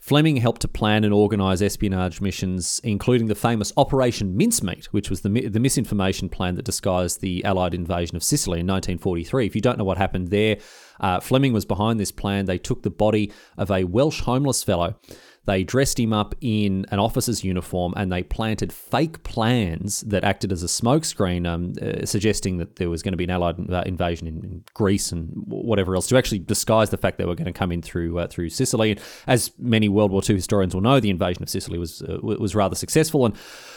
Fleming 0.01 0.39
helped 0.39 0.63
to 0.63 0.69
plan 0.69 1.05
and 1.05 1.13
organise 1.13 1.61
espionage 1.61 2.23
missions, 2.23 2.81
including 2.83 3.27
the 3.27 3.35
famous 3.35 3.71
Operation 3.77 4.35
Mincemeat, 4.35 4.87
which 4.87 5.11
was 5.11 5.21
the, 5.21 5.49
the 5.49 5.61
misinformation 5.61 6.31
plan 6.31 6.55
that 6.55 6.65
disguised 6.65 7.21
the 7.21 7.45
Allied 7.45 7.75
invasion 7.75 8.17
of 8.17 8.25
Sicily 8.25 8.61
in 8.61 8.67
1943. 8.67 9.47
If 9.47 9.55
you 9.55 9.61
don't 9.61 9.77
know 9.77 9.85
what 9.85 9.99
happened 9.99 10.29
there, 10.29 10.57
uh, 11.01 11.21
Fleming 11.21 11.53
was 11.53 11.67
behind 11.67 12.01
this 12.01 12.13
plan. 12.13 12.47
They 12.47 12.57
took 12.59 12.83
the 12.83 12.91
body 12.91 13.31
of 13.59 13.71
a 13.71 13.85
Welsh 13.85 14.23
homeless 14.23 14.63
fellow 14.63 14.99
they 15.47 15.65
dressed 15.65 15.99
him 15.99 16.13
up 16.13 16.35
in 16.41 16.85
an 16.91 16.99
officer's 16.99 17.43
uniform 17.43 17.95
and 17.97 18.13
they 18.13 18.23
planted 18.23 18.73
fake 18.73 19.23
plans 19.23 20.03
that 20.03 20.23
acted 20.23 20.53
as 20.53 20.63
a 20.63 20.67
smokescreen, 20.67 21.47
um, 21.47 21.73
uh, 21.81 22.05
suggesting 22.05 22.59
that 22.59 22.77
there 22.77 22.91
was 22.91 23.03
going 23.03 23.13
to 23.13 23.17
be 23.17 23.25
an 23.25 23.31
Allied 23.31 23.59
invasion 23.87 24.27
in, 24.27 24.45
in, 24.45 24.65
Greece 24.75 25.13
and 25.13 25.31
whatever 25.47 25.95
else 25.95 26.07
to 26.09 26.17
actually 26.17 26.39
disguise 26.39 26.91
the 26.91 26.99
fact 26.99 27.17
they 27.17 27.25
were 27.25 27.35
going 27.35 27.47
to 27.47 27.53
come 27.53 27.73
in 27.73 27.81
through 27.81 28.19
uh, 28.19 28.27
through 28.27 28.51
Sicily. 28.51 28.93
And 28.93 29.01
as 29.27 29.51
many 29.59 29.89
World 29.89 30.11
War 30.11 30.23
II 30.29 30.37
historians 30.37 30.75
will 30.75 30.83
know, 30.83 31.01
the 31.01 31.11
invasion 31.11 31.43
of 31.43 31.49
Sicily 31.49 31.79
was 31.79 32.03
uh, 32.03 32.19
was 32.21 32.55
rather 32.55 32.75
successful. 32.75 33.25
And 33.25 33.35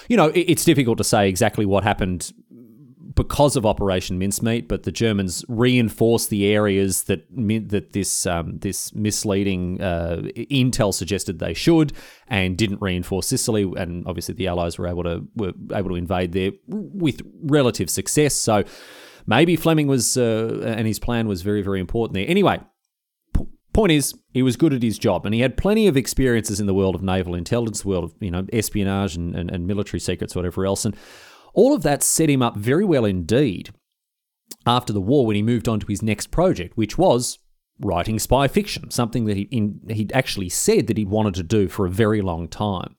you 0.10 0.17
know, 0.17 0.28
it, 0.28 0.41
it's 0.41 0.65
difficult 0.65 0.97
to 0.97 1.04
say 1.04 1.30
exactly 1.30 1.65
what 1.65 1.84
happened 1.84 2.34
because 3.15 3.56
of 3.56 3.65
Operation 3.65 4.17
Mincemeat, 4.17 4.67
but 4.67 4.84
the 4.84 4.91
Germans 4.91 5.45
reinforced 5.47 6.30
the 6.30 6.47
areas 6.47 7.04
that 7.04 7.26
that 7.69 7.93
this 7.93 8.26
um, 8.26 8.58
this 8.60 8.93
misleading 8.93 9.82
uh, 9.82 10.21
intel 10.36 10.93
suggested 10.93 11.39
they 11.39 11.54
should, 11.54 11.93
and 12.28 12.58
didn't 12.58 12.82
reinforce 12.82 13.28
Sicily. 13.28 13.71
And 13.78 14.06
obviously, 14.08 14.36
the 14.36 14.47
Allies 14.47 14.78
were 14.78 14.88
able 14.88 15.04
to 15.04 15.28
were 15.36 15.54
able 15.73 15.89
to 15.89 15.95
invade 15.95 16.32
there 16.32 16.52
with 16.67 17.21
relative 17.43 17.89
success. 17.89 18.36
So 18.36 18.63
maybe 19.28 19.56
Fleming 19.56 19.88
was 19.88 20.17
uh, 20.17 20.63
and 20.65 20.88
his 20.88 20.99
plan 20.99 21.28
was 21.28 21.41
very 21.41 21.62
very 21.62 21.80
important 21.80 22.15
there. 22.15 22.30
Anyway. 22.30 22.60
Point 23.73 23.91
is, 23.91 24.13
he 24.36 24.43
was 24.43 24.56
good 24.56 24.71
at 24.71 24.84
his 24.84 24.99
job, 24.99 25.26
and 25.26 25.34
he 25.34 25.41
had 25.41 25.58
plenty 25.58 25.88
of 25.88 25.97
experiences 25.97 26.60
in 26.60 26.67
the 26.67 26.76
world 26.76 26.93
of 26.93 27.02
naval 27.02 27.34
intelligence, 27.34 27.82
the 27.82 27.88
world 27.88 28.04
of 28.04 28.13
you 28.19 28.30
know 28.30 28.45
espionage 28.54 29.15
and, 29.15 29.36
and, 29.36 29.49
and 29.49 29.65
military 29.65 29.99
secrets, 29.99 30.36
whatever 30.36 30.63
else. 30.63 30.86
And 30.86 30.95
all 31.53 31.73
of 31.73 31.83
that 31.83 32.03
set 32.03 32.29
him 32.29 32.41
up 32.41 32.57
very 32.57 32.85
well 32.85 33.05
indeed 33.05 33.71
after 34.65 34.93
the 34.93 35.01
war 35.01 35.25
when 35.25 35.35
he 35.35 35.41
moved 35.41 35.67
on 35.67 35.79
to 35.79 35.87
his 35.87 36.01
next 36.01 36.31
project, 36.31 36.77
which 36.77 36.97
was 36.97 37.39
writing 37.79 38.19
spy 38.19 38.47
fiction, 38.47 38.89
something 38.91 39.25
that 39.25 39.37
he, 39.37 39.43
in, 39.43 39.79
he'd 39.89 40.11
actually 40.13 40.49
said 40.49 40.87
that 40.87 40.97
he'd 40.97 41.09
wanted 41.09 41.33
to 41.35 41.43
do 41.43 41.67
for 41.67 41.85
a 41.85 41.91
very 41.91 42.21
long 42.21 42.47
time. 42.47 42.95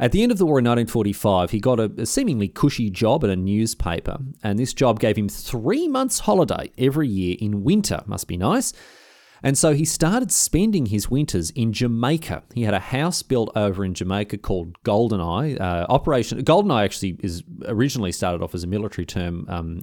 At 0.00 0.12
the 0.12 0.22
end 0.22 0.30
of 0.30 0.38
the 0.38 0.46
war 0.46 0.60
in 0.60 0.64
1945, 0.64 1.50
he 1.50 1.60
got 1.60 1.80
a, 1.80 1.90
a, 1.98 2.06
seemingly 2.06 2.48
cushy 2.48 2.88
job 2.88 3.24
at 3.24 3.30
a 3.30 3.36
newspaper, 3.36 4.18
and 4.44 4.58
this 4.58 4.72
job 4.72 5.00
gave 5.00 5.16
him 5.16 5.28
three 5.28 5.88
months' 5.88 6.20
holiday 6.20 6.70
every 6.78 7.08
year 7.08 7.36
in 7.40 7.64
winter. 7.64 8.02
Must 8.06 8.28
be 8.28 8.36
nice. 8.36 8.72
And 9.42 9.56
so 9.56 9.72
he 9.72 9.84
started 9.84 10.32
spending 10.32 10.86
his 10.86 11.10
winters 11.10 11.50
in 11.50 11.72
Jamaica. 11.72 12.42
He 12.54 12.62
had 12.62 12.74
a 12.74 12.80
house 12.80 13.22
built 13.22 13.50
over 13.54 13.84
in 13.84 13.94
Jamaica 13.94 14.38
called 14.38 14.80
Goldeneye. 14.82 15.60
Uh, 15.60 15.86
Operation 15.88 16.42
Goldeneye 16.44 16.84
actually 16.84 17.16
is 17.20 17.42
originally 17.66 18.12
started 18.12 18.42
off 18.42 18.54
as 18.54 18.64
a 18.64 18.66
military 18.66 19.06
term 19.06 19.46
um, 19.48 19.80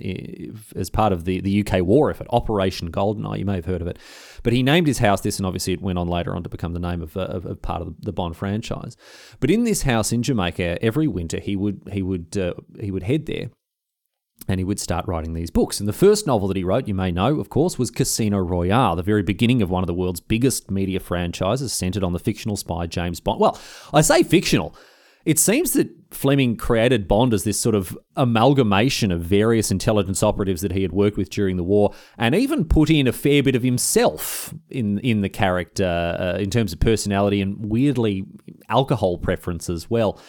as 0.75 0.89
part 0.89 1.13
of 1.13 1.25
the, 1.25 1.41
the 1.41 1.65
UK 1.65 1.81
war 1.81 2.09
effort, 2.09 2.27
Operation 2.31 2.91
Goldeneye. 2.91 3.39
You 3.39 3.45
may 3.45 3.55
have 3.55 3.65
heard 3.65 3.81
of 3.81 3.87
it. 3.87 3.99
But 4.43 4.53
he 4.53 4.61
named 4.61 4.87
his 4.87 4.99
house 4.99 5.21
this, 5.21 5.37
and 5.37 5.45
obviously 5.45 5.73
it 5.73 5.81
went 5.81 5.97
on 5.97 6.07
later 6.07 6.35
on 6.35 6.43
to 6.43 6.49
become 6.49 6.73
the 6.73 6.79
name 6.79 7.01
of, 7.01 7.17
uh, 7.17 7.21
of, 7.21 7.45
of 7.45 7.61
part 7.61 7.81
of 7.81 7.95
the 8.01 8.13
Bond 8.13 8.37
franchise. 8.37 8.95
But 9.39 9.49
in 9.49 9.63
this 9.63 9.83
house 9.83 10.11
in 10.11 10.21
Jamaica, 10.21 10.83
every 10.83 11.07
winter 11.07 11.39
he 11.39 11.55
would 11.55 11.81
he 11.91 12.01
would 12.01 12.37
uh, 12.37 12.53
he 12.79 12.91
would 12.91 13.03
head 13.03 13.25
there 13.25 13.49
and 14.47 14.59
he 14.59 14.63
would 14.63 14.79
start 14.79 15.07
writing 15.07 15.33
these 15.33 15.49
books. 15.49 15.79
And 15.79 15.89
the 15.89 15.93
first 15.93 16.27
novel 16.27 16.47
that 16.49 16.57
he 16.57 16.63
wrote, 16.63 16.87
you 16.87 16.93
may 16.93 17.11
know, 17.11 17.39
of 17.39 17.49
course, 17.49 17.79
was 17.79 17.89
Casino 17.89 18.37
Royale, 18.39 18.95
the 18.95 19.03
very 19.03 19.23
beginning 19.23 19.61
of 19.61 19.69
one 19.69 19.83
of 19.83 19.87
the 19.87 19.93
world's 19.93 20.19
biggest 20.19 20.69
media 20.69 20.99
franchises, 20.99 21.73
centered 21.73 22.03
on 22.03 22.13
the 22.13 22.19
fictional 22.19 22.55
spy 22.55 22.85
James 22.85 23.19
Bond. 23.19 23.39
Well, 23.39 23.59
I 23.93 24.01
say 24.01 24.23
fictional. 24.23 24.75
It 25.25 25.39
seems 25.39 25.73
that 25.73 25.89
Fleming 26.11 26.55
created 26.55 27.07
Bond 27.07 27.33
as 27.33 27.43
this 27.43 27.59
sort 27.59 27.73
of 27.73 27.97
amalgamation 28.15 29.11
of 29.11 29.21
various 29.21 29.71
intelligence 29.71 30.21
operatives 30.21 30.61
that 30.61 30.71
he 30.71 30.83
had 30.83 30.91
worked 30.91 31.17
with 31.17 31.31
during 31.31 31.57
the 31.57 31.63
war, 31.63 31.95
and 32.17 32.35
even 32.35 32.65
put 32.65 32.91
in 32.91 33.07
a 33.07 33.11
fair 33.11 33.41
bit 33.41 33.55
of 33.55 33.63
himself 33.63 34.53
in 34.69 34.99
in 34.99 35.21
the 35.21 35.29
character 35.29 36.15
uh, 36.19 36.37
in 36.37 36.51
terms 36.51 36.73
of 36.73 36.79
personality 36.79 37.41
and 37.41 37.65
weirdly 37.65 38.25
alcohol 38.69 39.17
preference 39.17 39.67
as 39.67 39.89
well. 39.89 40.19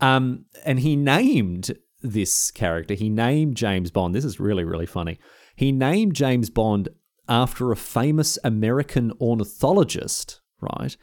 Um, 0.00 0.46
and 0.64 0.80
he 0.80 0.96
named 0.96 1.76
this 2.02 2.50
character. 2.50 2.94
He 2.94 3.08
named 3.08 3.56
James 3.56 3.90
Bond. 3.90 4.14
This 4.14 4.24
is 4.24 4.40
really, 4.40 4.64
really 4.64 4.86
funny. 4.86 5.18
He 5.56 5.72
named 5.72 6.14
James 6.14 6.50
Bond 6.50 6.88
after 7.28 7.70
a 7.70 7.76
famous 7.76 8.38
American 8.44 9.12
ornithologist, 9.20 10.40
right? 10.60 10.96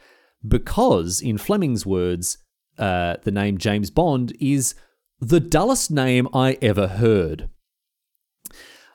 Because, 0.46 1.20
in 1.20 1.38
Fleming's 1.38 1.84
words, 1.84 2.38
uh, 2.78 3.16
the 3.22 3.30
name 3.30 3.58
James 3.58 3.90
Bond 3.90 4.36
is 4.40 4.74
the 5.20 5.40
dullest 5.40 5.90
name 5.90 6.28
I 6.32 6.56
ever 6.62 6.88
heard. 6.88 7.48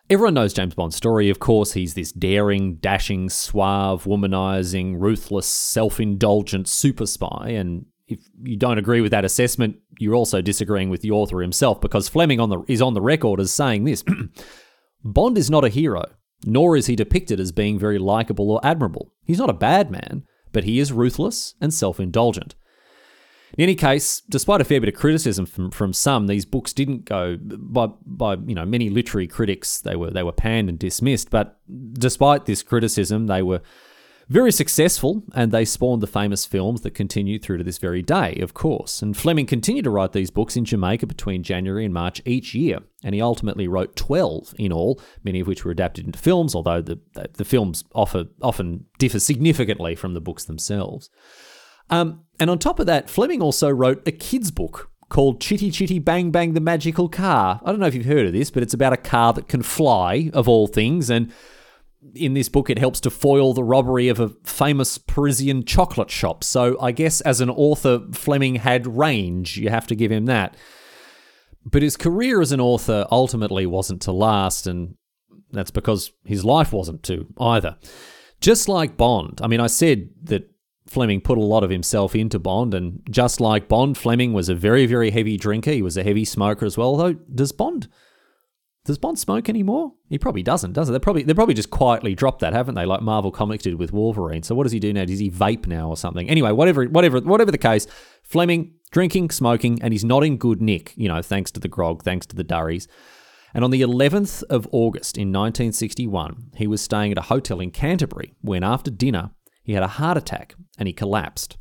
Everyone 0.08 0.36
knows 0.36 0.54
James 0.54 0.76
Bond's 0.76 0.96
story, 0.96 1.30
of 1.32 1.40
course. 1.40 1.74
He's 1.74 1.96
this 1.96 2.12
daring, 2.12 2.76
dashing, 2.76 3.30
suave, 3.30 4.04
womanizing, 4.04 4.96
ruthless, 5.00 5.48
self 5.48 6.00
indulgent 6.00 6.68
super 6.68 7.08
spy, 7.08 7.50
and 7.50 7.88
if 8.08 8.20
you 8.44 8.58
don't 8.58 8.78
agree 8.78 9.02
with 9.02 9.12
that 9.12 9.26
assessment, 9.26 9.78
you're 10.00 10.16
also 10.16 10.42
disagreeing 10.42 10.90
with 10.90 11.02
the 11.02 11.12
author 11.12 11.42
himself 11.42 11.82
because 11.82 12.08
Fleming 12.08 12.40
on 12.40 12.50
the 12.50 12.64
is 12.68 12.82
on 12.82 12.94
the 12.94 13.02
record 13.02 13.40
as 13.40 13.52
saying 13.52 13.84
this: 13.86 14.04
Bond 15.04 15.38
is 15.38 15.50
not 15.50 15.66
a 15.66 15.70
hero. 15.70 16.04
nor 16.46 16.76
is 16.78 16.86
he 16.86 16.96
depicted 16.96 17.40
as 17.40 17.52
being 17.52 17.80
very 17.80 17.98
likable 17.98 18.52
or 18.52 18.60
admirable. 18.64 19.12
He's 19.24 19.40
not 19.40 19.50
a 19.50 19.54
bad 19.54 19.90
man, 19.90 20.24
but 20.52 20.64
he 20.64 20.80
is 20.80 20.92
ruthless 20.92 21.56
and 21.60 21.74
self 21.74 22.00
indulgent. 22.00 22.56
In 23.58 23.64
any 23.64 23.76
case, 23.76 24.22
despite 24.28 24.60
a 24.60 24.66
fair 24.66 24.82
bit 24.82 24.90
of 24.90 25.00
criticism 25.00 25.46
from, 25.46 25.72
from 25.72 25.94
some, 25.94 26.28
these 26.28 26.46
books 26.46 26.74
didn't 26.74 27.06
go 27.06 27.38
by 27.42 27.88
by 28.06 28.36
you 28.46 28.56
know 28.56 28.66
many 28.66 28.90
literary 28.90 29.28
critics. 29.28 29.80
They 29.80 29.96
were 29.96 30.12
they 30.12 30.24
were 30.24 30.34
panned 30.34 30.70
and 30.70 30.78
dismissed. 30.78 31.30
But 31.30 31.58
despite 31.94 32.46
this 32.46 32.64
criticism, 32.64 33.28
they 33.28 33.42
were 33.42 33.62
very 34.28 34.52
successful, 34.52 35.24
and 35.34 35.52
they 35.52 35.66
spawned 35.66 36.02
the 36.02 36.08
famous 36.08 36.46
films 36.46 36.82
that 36.82 36.96
continue 36.96 37.38
through 37.38 37.58
to 37.58 37.64
this 37.64 37.78
very 37.78 38.02
day, 38.02 38.36
of 38.42 38.54
course. 38.54 39.02
And 39.02 39.16
Fleming 39.16 39.46
continued 39.46 39.84
to 39.84 39.92
write 39.92 40.14
these 40.14 40.32
books 40.32 40.56
in 40.56 40.66
Jamaica 40.66 41.06
between 41.06 41.44
January 41.44 41.86
and 41.86 41.94
March 41.94 42.22
each 42.26 42.56
year, 42.56 42.80
and 43.04 43.14
he 43.14 43.22
ultimately 43.22 43.68
wrote 43.68 43.96
12 43.96 44.56
in 44.58 44.72
all, 44.72 45.00
many 45.24 45.40
of 45.40 45.48
which 45.48 45.64
were 45.64 45.72
adapted 45.72 46.06
into 46.06 46.18
films, 46.18 46.56
although 46.56 46.82
the, 46.82 47.00
the, 47.14 47.30
the 47.34 47.46
films 47.46 47.84
offer, 47.94 48.26
often 48.42 48.86
differ 48.98 49.20
significantly 49.20 49.96
from 49.96 50.14
the 50.14 50.22
books 50.22 50.46
themselves. 50.46 51.10
Um, 51.92 52.24
and 52.40 52.50
on 52.50 52.58
top 52.58 52.80
of 52.80 52.88
that, 52.88 53.10
Fleming 53.10 53.42
also 53.42 53.70
wrote 53.70 54.08
a 54.08 54.12
kid's 54.12 54.50
book 54.50 54.90
called 55.10 55.40
Chitty 55.40 55.70
Chitty 55.70 56.00
Bang 56.00 56.32
Bang 56.32 56.54
the 56.54 56.60
Magical 56.60 57.10
Car. 57.10 57.62
I 57.64 57.70
don't 57.70 57.80
know 57.80 57.86
if 57.86 57.94
you've 57.94 58.06
heard 58.06 58.26
of 58.26 58.34
this, 58.34 58.50
but 58.50 58.64
it's 58.64 58.74
about 58.74 58.94
a 58.94 58.98
car 58.98 59.34
that 59.34 59.48
can 59.48 59.62
fly, 59.62 60.32
of 60.34 60.50
all 60.50 60.66
things, 60.66 61.12
and 61.12 61.32
in 62.14 62.34
this 62.34 62.50
book, 62.50 62.70
it 62.70 62.80
helps 62.80 63.00
to 63.02 63.10
foil 63.10 63.54
the 63.54 63.64
robbery 63.64 64.08
of 64.08 64.20
a 64.20 64.30
famous 64.44 64.98
Parisian 64.98 65.66
chocolate 65.66 66.12
shop. 66.12 66.44
So 66.44 66.80
I 66.80 66.92
guess 66.92 67.22
as 67.22 67.42
an 67.42 67.50
author, 67.50 68.02
Fleming 68.14 68.56
had 68.56 68.86
range. 68.98 69.58
You 69.58 69.70
have 69.70 69.88
to 69.88 69.96
give 69.96 70.12
him 70.12 70.26
that. 70.26 70.56
But 71.66 71.82
his 71.82 71.98
career 71.98 72.42
as 72.42 72.52
an 72.52 72.62
author 72.62 73.08
ultimately 73.12 73.66
wasn't 73.66 74.02
to 74.04 74.12
last, 74.12 74.68
and 74.68 74.96
that's 75.52 75.72
because 75.72 76.12
his 76.24 76.46
life 76.46 76.72
wasn't 76.72 77.02
to 77.04 77.28
either. 77.40 77.78
Just 78.40 78.70
like 78.70 78.98
Bond, 78.98 79.40
I 79.42 79.48
mean, 79.48 79.60
I 79.60 79.68
said 79.68 80.10
that 80.24 80.50
Fleming 80.86 81.22
put 81.22 81.40
a 81.40 81.42
lot 81.42 81.64
of 81.64 81.72
himself 81.72 82.16
into 82.16 82.38
Bond, 82.38 82.76
and 82.76 83.02
just 83.10 83.42
like 83.42 83.68
Bond, 83.68 83.98
Fleming 83.98 84.34
was 84.34 84.50
a 84.50 84.56
very, 84.56 84.86
very 84.86 85.10
heavy 85.10 85.38
drinker. 85.38 85.72
He 85.72 85.82
was 85.82 85.98
a 85.98 86.04
heavy 86.04 86.26
smoker 86.26 86.66
as 86.66 86.78
well. 86.78 86.96
Though, 86.96 87.14
does 87.14 87.52
Bond 87.52 87.88
does 88.86 89.00
Bond 89.00 89.18
smoke 89.18 89.50
anymore? 89.50 89.94
He 90.10 90.20
probably 90.20 90.44
doesn't, 90.44 90.74
does 90.74 90.90
it? 90.90 90.92
They 90.94 91.00
probably 91.00 91.24
they 91.24 91.34
probably 91.34 91.56
just 91.56 91.72
quietly 91.72 92.14
dropped 92.16 92.40
that, 92.40 92.54
haven't 92.54 92.76
they? 92.76 92.86
Like 92.86 93.02
Marvel 93.02 93.32
Comics 93.32 93.64
did 93.64 93.76
with 93.76 93.92
Wolverine. 93.92 94.44
So 94.44 94.54
what 94.56 94.64
does 94.64 94.72
he 94.72 94.80
do 94.80 94.94
now? 94.94 95.06
Does 95.06 95.20
he 95.20 95.30
vape 95.30 95.66
now 95.66 95.90
or 95.90 95.98
something? 95.98 96.30
Anyway, 96.30 96.52
whatever 96.52 96.86
whatever 96.86 97.20
whatever 97.20 97.52
the 97.52 97.58
case, 97.58 97.88
Fleming 98.24 98.76
drinking, 98.92 99.30
smoking, 99.32 99.82
and 99.82 99.94
he's 99.94 100.06
not 100.06 100.24
in 100.24 100.38
good 100.38 100.62
nick. 100.62 100.94
You 100.96 101.10
know, 101.10 101.22
thanks 101.22 101.52
to 101.52 101.60
the 101.60 101.68
grog, 101.68 102.04
thanks 102.04 102.26
to 102.28 102.36
the 102.36 102.44
durries. 102.44 102.88
And 103.54 103.64
on 103.64 103.72
the 103.72 103.82
11th 103.82 104.44
of 104.50 104.68
August 104.72 105.18
in 105.18 105.30
1961, 105.30 106.52
he 106.56 106.68
was 106.68 106.82
staying 106.82 107.12
at 107.12 107.18
a 107.18 107.24
hotel 107.24 107.62
in 107.62 107.72
Canterbury 107.72 108.34
when, 108.42 108.64
after 108.64 108.92
dinner, 108.92 109.32
he 109.64 109.74
had 109.74 109.84
a 109.84 109.88
heart 109.88 110.18
attack 110.18 110.56
and 110.78 110.88
he 110.88 110.94
collapsed. 110.94 111.58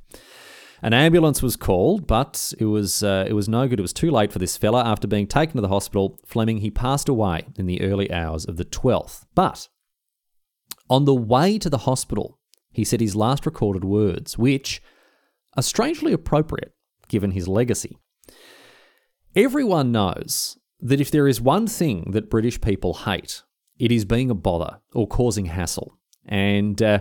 An 0.84 0.92
ambulance 0.92 1.42
was 1.42 1.56
called, 1.56 2.06
but 2.06 2.52
it 2.58 2.66
was 2.66 3.02
uh, 3.02 3.24
it 3.26 3.32
was 3.32 3.48
no 3.48 3.66
good. 3.66 3.78
It 3.78 3.82
was 3.82 3.94
too 3.94 4.10
late 4.10 4.30
for 4.30 4.38
this 4.38 4.58
fella. 4.58 4.84
After 4.84 5.08
being 5.08 5.26
taken 5.26 5.56
to 5.56 5.62
the 5.62 5.68
hospital, 5.68 6.18
Fleming 6.26 6.58
he 6.58 6.70
passed 6.70 7.08
away 7.08 7.46
in 7.56 7.64
the 7.64 7.80
early 7.80 8.12
hours 8.12 8.44
of 8.44 8.58
the 8.58 8.66
12th. 8.66 9.24
But 9.34 9.68
on 10.90 11.06
the 11.06 11.14
way 11.14 11.58
to 11.58 11.70
the 11.70 11.78
hospital, 11.78 12.38
he 12.70 12.84
said 12.84 13.00
his 13.00 13.16
last 13.16 13.46
recorded 13.46 13.82
words, 13.82 14.36
which 14.36 14.82
are 15.56 15.62
strangely 15.62 16.12
appropriate 16.12 16.74
given 17.08 17.30
his 17.30 17.48
legacy. 17.48 17.96
Everyone 19.34 19.90
knows 19.90 20.58
that 20.80 21.00
if 21.00 21.10
there 21.10 21.26
is 21.26 21.40
one 21.40 21.66
thing 21.66 22.10
that 22.10 22.28
British 22.28 22.60
people 22.60 22.92
hate, 22.92 23.42
it 23.78 23.90
is 23.90 24.04
being 24.04 24.30
a 24.30 24.34
bother 24.34 24.80
or 24.92 25.08
causing 25.08 25.46
hassle. 25.46 25.96
And 26.26 26.82
uh, 26.82 27.00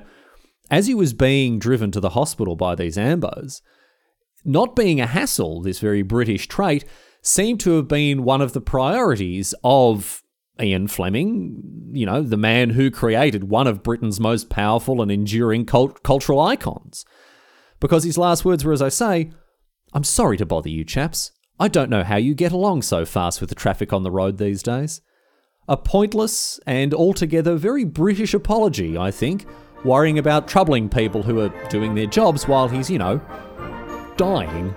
as 0.73 0.87
he 0.87 0.95
was 0.95 1.13
being 1.13 1.59
driven 1.59 1.91
to 1.91 1.99
the 1.99 2.09
hospital 2.09 2.55
by 2.55 2.73
these 2.73 2.97
ambos, 2.97 3.61
not 4.43 4.75
being 4.75 4.99
a 4.99 5.05
hassle, 5.05 5.61
this 5.61 5.77
very 5.77 6.01
British 6.01 6.47
trait, 6.47 6.83
seemed 7.21 7.59
to 7.59 7.75
have 7.75 7.87
been 7.87 8.23
one 8.23 8.41
of 8.41 8.53
the 8.53 8.59
priorities 8.59 9.53
of 9.63 10.23
Ian 10.59 10.87
Fleming, 10.87 11.91
you 11.93 12.07
know, 12.07 12.23
the 12.23 12.37
man 12.37 12.71
who 12.71 12.89
created 12.89 13.51
one 13.51 13.67
of 13.67 13.83
Britain's 13.83 14.19
most 14.19 14.49
powerful 14.49 14.99
and 14.99 15.11
enduring 15.11 15.67
cult- 15.67 16.01
cultural 16.01 16.41
icons. 16.41 17.05
Because 17.79 18.03
his 18.03 18.17
last 18.17 18.43
words 18.43 18.65
were, 18.65 18.73
as 18.73 18.81
I 18.81 18.89
say, 18.89 19.29
I'm 19.93 20.03
sorry 20.03 20.37
to 20.37 20.45
bother 20.45 20.69
you 20.69 20.83
chaps. 20.83 21.31
I 21.59 21.67
don't 21.67 21.91
know 21.91 22.03
how 22.03 22.17
you 22.17 22.33
get 22.33 22.51
along 22.51 22.81
so 22.81 23.05
fast 23.05 23.41
with 23.41 23.49
the 23.49 23.55
traffic 23.55 23.93
on 23.93 24.01
the 24.01 24.09
road 24.09 24.39
these 24.39 24.63
days. 24.63 25.01
A 25.67 25.77
pointless 25.77 26.59
and 26.65 26.95
altogether 26.95 27.57
very 27.57 27.83
British 27.83 28.33
apology, 28.33 28.97
I 28.97 29.11
think, 29.11 29.45
worrying 29.83 30.19
about 30.19 30.47
troubling 30.47 30.89
people 30.89 31.23
who 31.23 31.39
are 31.39 31.49
doing 31.69 31.95
their 31.95 32.07
jobs 32.07 32.47
while 32.47 32.67
he's, 32.67 32.89
you 32.89 32.97
know, 32.97 33.21
dying. 34.17 34.73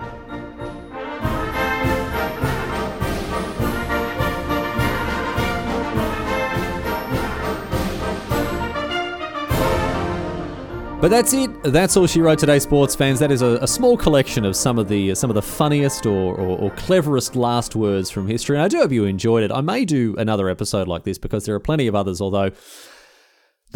But 11.06 11.10
that's 11.10 11.32
it. 11.34 11.62
That's 11.62 11.96
all 11.96 12.08
she 12.08 12.20
wrote 12.20 12.40
today, 12.40 12.58
sports 12.58 12.96
fans. 12.96 13.20
That 13.20 13.30
is 13.30 13.40
a, 13.40 13.58
a 13.60 13.68
small 13.68 13.96
collection 13.96 14.44
of 14.44 14.56
some 14.56 14.76
of 14.76 14.88
the 14.88 15.12
uh, 15.12 15.14
some 15.14 15.30
of 15.30 15.34
the 15.34 15.42
funniest 15.42 16.04
or, 16.04 16.34
or, 16.34 16.58
or, 16.58 16.70
cleverest 16.70 17.36
last 17.36 17.76
words 17.76 18.10
from 18.10 18.26
history. 18.26 18.56
And 18.56 18.64
I 18.64 18.66
do 18.66 18.78
hope 18.78 18.90
you 18.90 19.04
enjoyed 19.04 19.44
it. 19.44 19.52
I 19.52 19.60
may 19.60 19.84
do 19.84 20.16
another 20.18 20.48
episode 20.48 20.88
like 20.88 21.04
this 21.04 21.16
because 21.16 21.44
there 21.44 21.54
are 21.54 21.60
plenty 21.60 21.86
of 21.86 21.94
others. 21.94 22.20
Although 22.20 22.50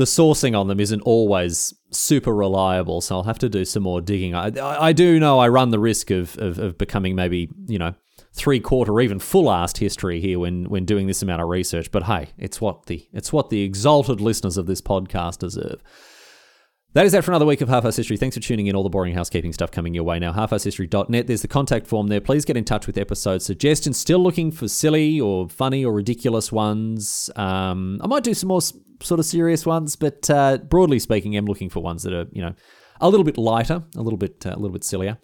the 0.01 0.07
sourcing 0.07 0.59
on 0.59 0.69
them 0.69 0.81
isn't 0.81 1.03
always 1.03 1.75
super 1.91 2.35
reliable, 2.35 3.01
so 3.01 3.17
I'll 3.17 3.23
have 3.25 3.39
to 3.41 3.49
do 3.49 3.65
some 3.65 3.83
more 3.83 4.01
digging. 4.01 4.35
I, 4.35 4.51
I 4.59 4.93
do 4.93 5.21
know 5.21 5.39
I 5.39 5.49
run 5.49 5.71
the 5.71 5.79
risk 5.79 6.11
of, 6.11 6.37
of, 6.39 6.59
of 6.59 6.79
becoming 6.79 7.15
maybe, 7.15 7.49
you 7.67 7.79
know, 7.79 7.95
three 8.33 8.61
quarter 8.61 9.01
even 9.01 9.19
full 9.19 9.47
assed 9.47 9.79
history 9.79 10.21
here 10.21 10.39
when, 10.39 10.65
when 10.65 10.85
doing 10.85 11.07
this 11.07 11.23
amount 11.23 11.43
of 11.43 11.49
research, 11.49 11.91
but 11.91 12.05
hey, 12.05 12.31
it's 12.39 12.61
what 12.61 12.87
the 12.87 13.07
it's 13.13 13.33
what 13.33 13.51
the 13.51 13.63
exalted 13.63 14.21
listeners 14.21 14.57
of 14.57 14.67
this 14.67 14.81
podcast 14.81 15.39
deserve. 15.39 15.83
That 16.93 17.07
is 17.07 17.13
that 17.13 17.23
for 17.23 17.31
another 17.31 17.47
week 17.47 17.61
of 17.61 17.69
Half 17.69 17.85
Ass 17.85 17.95
History. 17.95 18.17
Thanks 18.17 18.35
for 18.35 18.43
tuning 18.43 18.67
in. 18.67 18.75
All 18.75 18.83
the 18.83 18.89
boring 18.89 19.15
housekeeping 19.15 19.53
stuff 19.53 19.71
coming 19.71 19.95
your 19.95 20.03
way 20.03 20.19
now. 20.19 20.33
HalfAssHistory.net. 20.33 21.29
There's 21.29 21.43
the 21.43 21.47
contact 21.47 21.87
form 21.87 22.09
there. 22.09 22.21
Please 22.21 22.45
get 22.45 22.57
in 22.57 22.65
touch 22.65 22.89
with 22.89 22.99
episode 22.99 23.43
suggestions. 23.43 23.97
Still 23.97 24.19
looking 24.19 24.51
for 24.51 24.67
silly 24.67 25.21
or 25.21 25.49
funny 25.49 25.85
or 25.85 25.93
ridiculous 25.93 26.51
ones. 26.51 27.31
Um, 27.37 28.01
I 28.03 28.09
might 28.09 28.25
do 28.25 28.35
some 28.35 28.49
more 28.49 28.61
sort 29.03 29.21
of 29.21 29.27
serious 29.27 29.67
ones, 29.67 29.97
but 29.97 30.29
uh, 30.31 30.59
broadly 30.59 30.99
speaking, 30.99 31.37
I'm 31.37 31.47
looking 31.47 31.71
for 31.71 31.81
ones 31.81 32.03
that 32.03 32.13
are 32.13 32.27
you 32.33 32.43
know 32.43 32.55
a 33.01 33.09
little 33.09 33.25
bit 33.25 33.39
lighter, 33.39 33.83
a 33.97 34.03
little 34.03 34.19
bit 34.19 34.47
uh, 34.47 34.51
a 34.51 34.57
little 34.57 34.73
bit 34.73 34.85
sillier. 34.85 35.19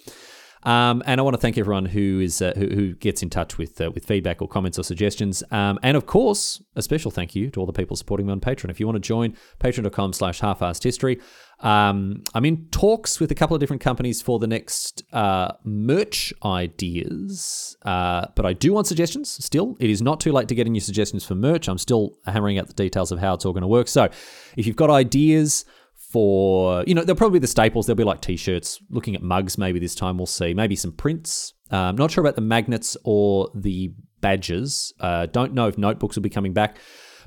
Um, 0.63 1.05
and 1.07 1.21
I 1.21 1.23
want 1.23 1.35
to 1.35 1.41
thank 1.41 1.57
everyone 1.59 1.87
who 1.87 2.19
is 2.19 2.43
uh, 2.43 2.53
who, 2.57 2.67
who, 2.67 2.95
gets 2.95 3.23
in 3.23 3.31
touch 3.31 3.57
with 3.57 3.81
uh, 3.81 3.93
with 3.95 4.05
feedback 4.05 4.43
or 4.43 4.49
comments 4.49 4.81
or 4.81 4.83
suggestions. 4.83 5.45
Um, 5.53 5.79
and 5.85 5.97
of 5.97 6.07
course, 6.07 6.61
a 6.75 6.83
special 6.83 7.13
thank 7.13 7.37
you 7.37 7.51
to 7.51 7.61
all 7.61 7.67
the 7.67 7.73
people 7.73 7.97
supporting 7.97 8.27
me 8.27 8.33
on 8.33 8.41
Patreon. 8.41 8.71
If 8.71 8.81
you 8.81 8.87
want 8.87 8.97
to 8.97 9.01
join, 9.01 9.37
patreon.com 9.61 10.13
slash 10.13 10.41
half 10.41 10.61
history. 10.83 11.21
Um, 11.61 12.23
I'm 12.35 12.45
in 12.45 12.67
talks 12.71 13.19
with 13.19 13.31
a 13.31 13.35
couple 13.35 13.55
of 13.55 13.61
different 13.61 13.81
companies 13.81 14.21
for 14.21 14.39
the 14.39 14.47
next 14.47 15.03
uh, 15.13 15.53
merch 15.65 16.33
ideas, 16.45 17.77
uh, 17.83 18.27
but 18.35 18.45
I 18.45 18.53
do 18.53 18.73
want 18.75 18.87
suggestions 18.87 19.43
still. 19.45 19.77
It 19.81 19.89
is 19.89 20.03
not 20.03 20.21
too 20.21 20.33
late 20.33 20.49
to 20.49 20.55
get 20.55 20.67
in 20.67 20.75
your 20.75 20.83
suggestions 20.83 21.25
for 21.25 21.35
merch. 21.35 21.69
I'm 21.69 21.79
still 21.79 22.19
hammering 22.27 22.59
out 22.59 22.67
the 22.67 22.75
details 22.75 23.11
of 23.11 23.19
how 23.19 23.35
it's 23.35 23.47
all 23.47 23.53
going 23.53 23.63
to 23.63 23.69
work. 23.69 23.89
So 23.89 24.09
if 24.57 24.67
you've 24.67 24.77
got 24.77 24.91
ideas, 24.91 25.65
for 26.11 26.85
you 26.87 26.95
know 26.95 27.03
they'll 27.03 27.17
probably 27.17 27.41
be 27.41 27.43
the 27.43 27.49
staples. 27.49 27.87
They'll 27.87 27.97
be 27.97 28.05
like 28.05 28.21
t-shirts. 28.21 28.81
Looking 28.91 29.15
at 29.17 29.23
mugs, 29.23 29.59
maybe 29.59 29.79
this 29.79 29.95
time 29.95 30.17
we'll 30.17 30.27
see. 30.27 30.55
Maybe 30.55 30.77
some 30.77 30.93
prints. 30.93 31.55
Um, 31.71 31.97
not 31.97 32.11
sure 32.11 32.23
about 32.23 32.37
the 32.37 32.43
magnets 32.43 32.97
or 33.05 33.51
the 33.55 33.93
badges. 34.21 34.93
Uh, 35.01 35.27
don't 35.27 35.53
know 35.53 35.67
if 35.67 35.77
notebooks 35.77 36.17
will 36.17 36.23
be 36.23 36.31
coming 36.31 36.53
back. 36.53 36.79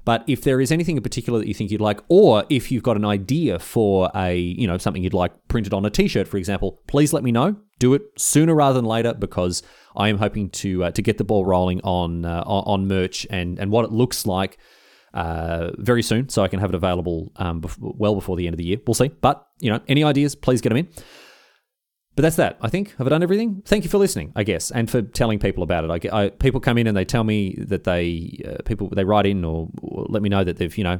But 0.09 0.23
if 0.25 0.41
there 0.41 0.59
is 0.59 0.71
anything 0.71 0.97
in 0.97 1.03
particular 1.03 1.37
that 1.37 1.47
you 1.47 1.53
think 1.53 1.69
you'd 1.69 1.81
like, 1.81 1.99
or 2.07 2.43
if 2.49 2.71
you've 2.71 2.81
got 2.81 2.97
an 2.97 3.05
idea 3.05 3.59
for 3.59 4.09
a, 4.15 4.35
you 4.35 4.65
know, 4.65 4.79
something 4.79 5.03
you'd 5.03 5.13
like 5.13 5.31
printed 5.49 5.71
on 5.71 5.85
a 5.85 5.91
t-shirt, 5.91 6.27
for 6.27 6.37
example, 6.37 6.81
please 6.87 7.13
let 7.13 7.23
me 7.23 7.31
know. 7.31 7.57
Do 7.77 7.93
it 7.93 8.01
sooner 8.17 8.55
rather 8.55 8.73
than 8.73 8.85
later 8.85 9.13
because 9.13 9.61
I 9.95 10.09
am 10.09 10.17
hoping 10.17 10.49
to 10.61 10.85
uh, 10.85 10.91
to 10.93 11.03
get 11.03 11.19
the 11.19 11.23
ball 11.23 11.45
rolling 11.45 11.79
on 11.81 12.25
uh, 12.25 12.41
on 12.41 12.87
merch 12.87 13.27
and 13.29 13.59
and 13.59 13.69
what 13.69 13.85
it 13.85 13.91
looks 13.91 14.25
like 14.25 14.57
uh, 15.13 15.73
very 15.77 16.01
soon, 16.01 16.27
so 16.29 16.41
I 16.41 16.47
can 16.47 16.59
have 16.59 16.71
it 16.71 16.75
available 16.75 17.31
um, 17.35 17.63
well 17.79 18.15
before 18.15 18.35
the 18.35 18.47
end 18.47 18.55
of 18.55 18.57
the 18.57 18.65
year. 18.65 18.77
We'll 18.87 18.95
see. 18.95 19.09
But 19.09 19.45
you 19.59 19.69
know, 19.69 19.79
any 19.87 20.03
ideas, 20.03 20.33
please 20.33 20.59
get 20.59 20.69
them 20.69 20.77
in. 20.77 20.87
But 22.15 22.23
that's 22.23 22.35
that. 22.35 22.57
I 22.61 22.69
think 22.69 22.95
have 22.97 23.07
I 23.07 23.09
done 23.09 23.23
everything. 23.23 23.61
Thank 23.65 23.83
you 23.83 23.89
for 23.89 23.97
listening, 23.97 24.33
I 24.35 24.43
guess, 24.43 24.71
and 24.71 24.89
for 24.89 25.01
telling 25.01 25.39
people 25.39 25.63
about 25.63 25.85
it. 25.85 26.11
I, 26.11 26.25
I 26.25 26.29
people 26.29 26.59
come 26.59 26.77
in 26.77 26.87
and 26.87 26.97
they 26.97 27.05
tell 27.05 27.23
me 27.23 27.55
that 27.59 27.85
they 27.85 28.43
uh, 28.45 28.63
people 28.63 28.89
they 28.89 29.05
write 29.05 29.25
in 29.25 29.45
or, 29.45 29.69
or 29.81 30.05
let 30.09 30.21
me 30.21 30.29
know 30.29 30.43
that 30.43 30.57
they've 30.57 30.77
you 30.77 30.83
know 30.83 30.99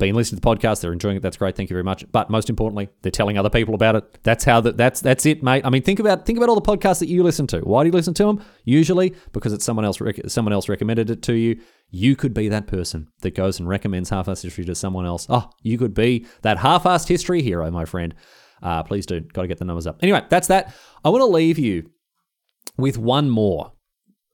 been 0.00 0.14
listening 0.16 0.40
to 0.40 0.42
the 0.42 0.56
podcast, 0.56 0.80
they're 0.80 0.92
enjoying 0.92 1.16
it. 1.16 1.22
That's 1.22 1.36
great. 1.36 1.54
Thank 1.54 1.70
you 1.70 1.74
very 1.74 1.84
much. 1.84 2.04
But 2.10 2.30
most 2.30 2.50
importantly, 2.50 2.88
they're 3.02 3.12
telling 3.12 3.38
other 3.38 3.50
people 3.50 3.74
about 3.74 3.94
it. 3.94 4.18
That's 4.24 4.42
how 4.42 4.60
that. 4.62 4.76
That's 4.76 5.00
that's 5.00 5.24
it, 5.26 5.42
mate. 5.44 5.64
I 5.64 5.70
mean, 5.70 5.82
think 5.82 6.00
about 6.00 6.26
think 6.26 6.38
about 6.38 6.48
all 6.48 6.58
the 6.58 6.62
podcasts 6.62 6.98
that 6.98 7.08
you 7.08 7.22
listen 7.22 7.46
to. 7.48 7.60
Why 7.60 7.84
do 7.84 7.88
you 7.88 7.92
listen 7.92 8.14
to 8.14 8.24
them? 8.24 8.44
Usually 8.64 9.14
because 9.32 9.52
it's 9.52 9.64
someone 9.64 9.84
else. 9.84 10.00
Rec- 10.00 10.28
someone 10.28 10.52
else 10.52 10.68
recommended 10.68 11.10
it 11.10 11.22
to 11.22 11.34
you. 11.34 11.60
You 11.90 12.16
could 12.16 12.34
be 12.34 12.48
that 12.48 12.66
person 12.66 13.08
that 13.20 13.34
goes 13.34 13.58
and 13.58 13.68
recommends 13.68 14.10
half-assed 14.10 14.42
history 14.42 14.64
to 14.64 14.74
someone 14.74 15.06
else. 15.06 15.26
Oh, 15.28 15.50
you 15.62 15.76
could 15.76 15.92
be 15.92 16.26
that 16.42 16.58
half-assed 16.58 17.08
history 17.08 17.42
hero, 17.42 17.70
my 17.70 17.84
friend. 17.84 18.14
Uh, 18.62 18.82
please 18.82 19.06
do. 19.06 19.20
Got 19.20 19.42
to 19.42 19.48
get 19.48 19.58
the 19.58 19.64
numbers 19.64 19.86
up. 19.86 19.98
Anyway, 20.02 20.22
that's 20.28 20.48
that. 20.48 20.74
I 21.04 21.08
want 21.08 21.22
to 21.22 21.26
leave 21.26 21.58
you 21.58 21.90
with 22.76 22.98
one 22.98 23.30
more 23.30 23.72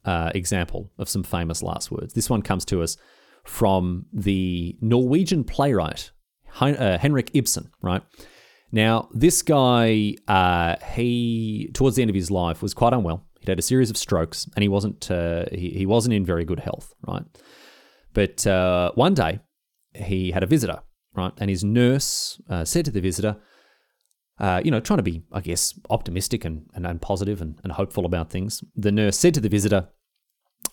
uh, 0.05 0.31
example 0.35 0.91
of 0.99 1.09
some 1.09 1.23
famous 1.23 1.63
last 1.63 1.91
words. 1.91 2.15
This 2.15 2.31
one 2.31 2.43
comes 2.43 2.65
to 2.67 2.83
us 2.83 2.97
from 3.45 4.07
the 4.13 4.77
Norwegian 4.81 5.45
playwright 5.45 6.11
uh, 6.61 6.99
Henrik 6.99 7.31
Ibsen, 7.35 7.71
right? 7.83 8.03
Now, 8.73 9.09
this 9.13 9.43
guy, 9.43 10.15
uh, 10.27 10.77
he 10.95 11.71
towards 11.75 11.97
the 11.97 12.03
end 12.03 12.11
of 12.11 12.15
his 12.15 12.31
life 12.31 12.63
was 12.63 12.75
quite 12.75 12.93
unwell. 12.93 13.27
He'd 13.41 13.49
had 13.49 13.59
a 13.59 13.63
series 13.63 13.91
of 13.91 13.97
strokes, 13.97 14.49
and 14.55 14.63
he 14.63 14.69
wasn't 14.69 15.11
uh, 15.11 15.45
he, 15.53 15.71
he 15.71 15.87
wasn't 15.87 16.15
in 16.15 16.25
very 16.25 16.45
good 16.45 16.61
health, 16.61 16.93
right? 17.07 17.23
But 18.13 18.47
uh, 18.47 18.93
one 18.95 19.15
day, 19.15 19.41
he 19.95 20.31
had 20.31 20.43
a 20.43 20.47
visitor, 20.47 20.81
right? 21.15 21.33
And 21.39 21.49
his 21.51 21.63
nurse 21.63 22.41
uh, 22.51 22.65
said 22.65 22.85
to 22.87 22.91
the 22.91 23.01
visitor, 23.01 23.37
uh, 24.39 24.61
you 24.65 24.71
know, 24.71 24.81
trying 24.81 24.99
to 24.99 25.03
be, 25.03 25.23
I 25.33 25.41
guess, 25.41 25.79
optimistic 25.89 26.45
and, 26.45 26.67
and, 26.75 26.87
and 26.87 27.01
positive 27.01 27.41
and, 27.41 27.59
and 27.65 27.73
hopeful 27.73 28.05
about 28.05 28.31
things. 28.31 28.63
The 28.75 28.93
nurse 28.93 29.19
said 29.19 29.35
to 29.35 29.41
the 29.41 29.49
visitor, 29.49 29.89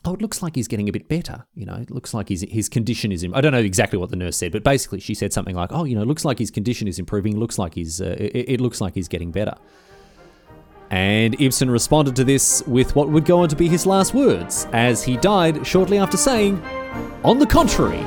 oh, 0.05 0.13
it 0.13 0.21
looks 0.21 0.41
like 0.41 0.55
he's 0.55 0.67
getting 0.67 0.89
a 0.89 0.91
bit 0.91 1.07
better. 1.07 1.45
You 1.53 1.65
know, 1.65 1.75
it 1.75 1.89
looks 1.89 2.13
like 2.13 2.29
his 2.29 2.45
his 2.49 2.67
condition 2.67 3.11
is. 3.11 3.25
I 3.33 3.41
don't 3.41 3.51
know 3.51 3.59
exactly 3.59 3.97
what 3.97 4.09
the 4.09 4.15
nurse 4.15 4.37
said, 4.37 4.51
but 4.51 4.63
basically 4.63 4.99
she 4.99 5.13
said 5.13 5.31
something 5.31 5.55
like, 5.55 5.71
oh, 5.71 5.85
you 5.85 5.95
know, 5.95 6.01
it 6.01 6.07
looks 6.07 6.25
like 6.25 6.39
his 6.39 6.51
condition 6.51 6.87
is 6.87 6.99
improving. 6.99 7.37
Looks 7.37 7.57
like 7.57 7.73
he's. 7.75 8.01
Uh, 8.01 8.15
it, 8.19 8.49
it 8.49 8.61
looks 8.61 8.81
like 8.81 8.95
he's 8.95 9.07
getting 9.07 9.31
better. 9.31 9.55
And 10.89 11.39
Ibsen 11.41 11.71
responded 11.71 12.15
to 12.17 12.23
this 12.23 12.61
with 12.67 12.95
what 12.95 13.09
would 13.09 13.25
go 13.25 13.39
on 13.39 13.49
to 13.49 13.55
be 13.55 13.67
his 13.67 13.85
last 13.85 14.13
words, 14.13 14.67
as 14.73 15.03
he 15.03 15.17
died 15.17 15.65
shortly 15.65 15.97
after 15.97 16.17
saying, 16.17 16.61
"On 17.23 17.39
the 17.39 17.47
contrary." 17.47 18.03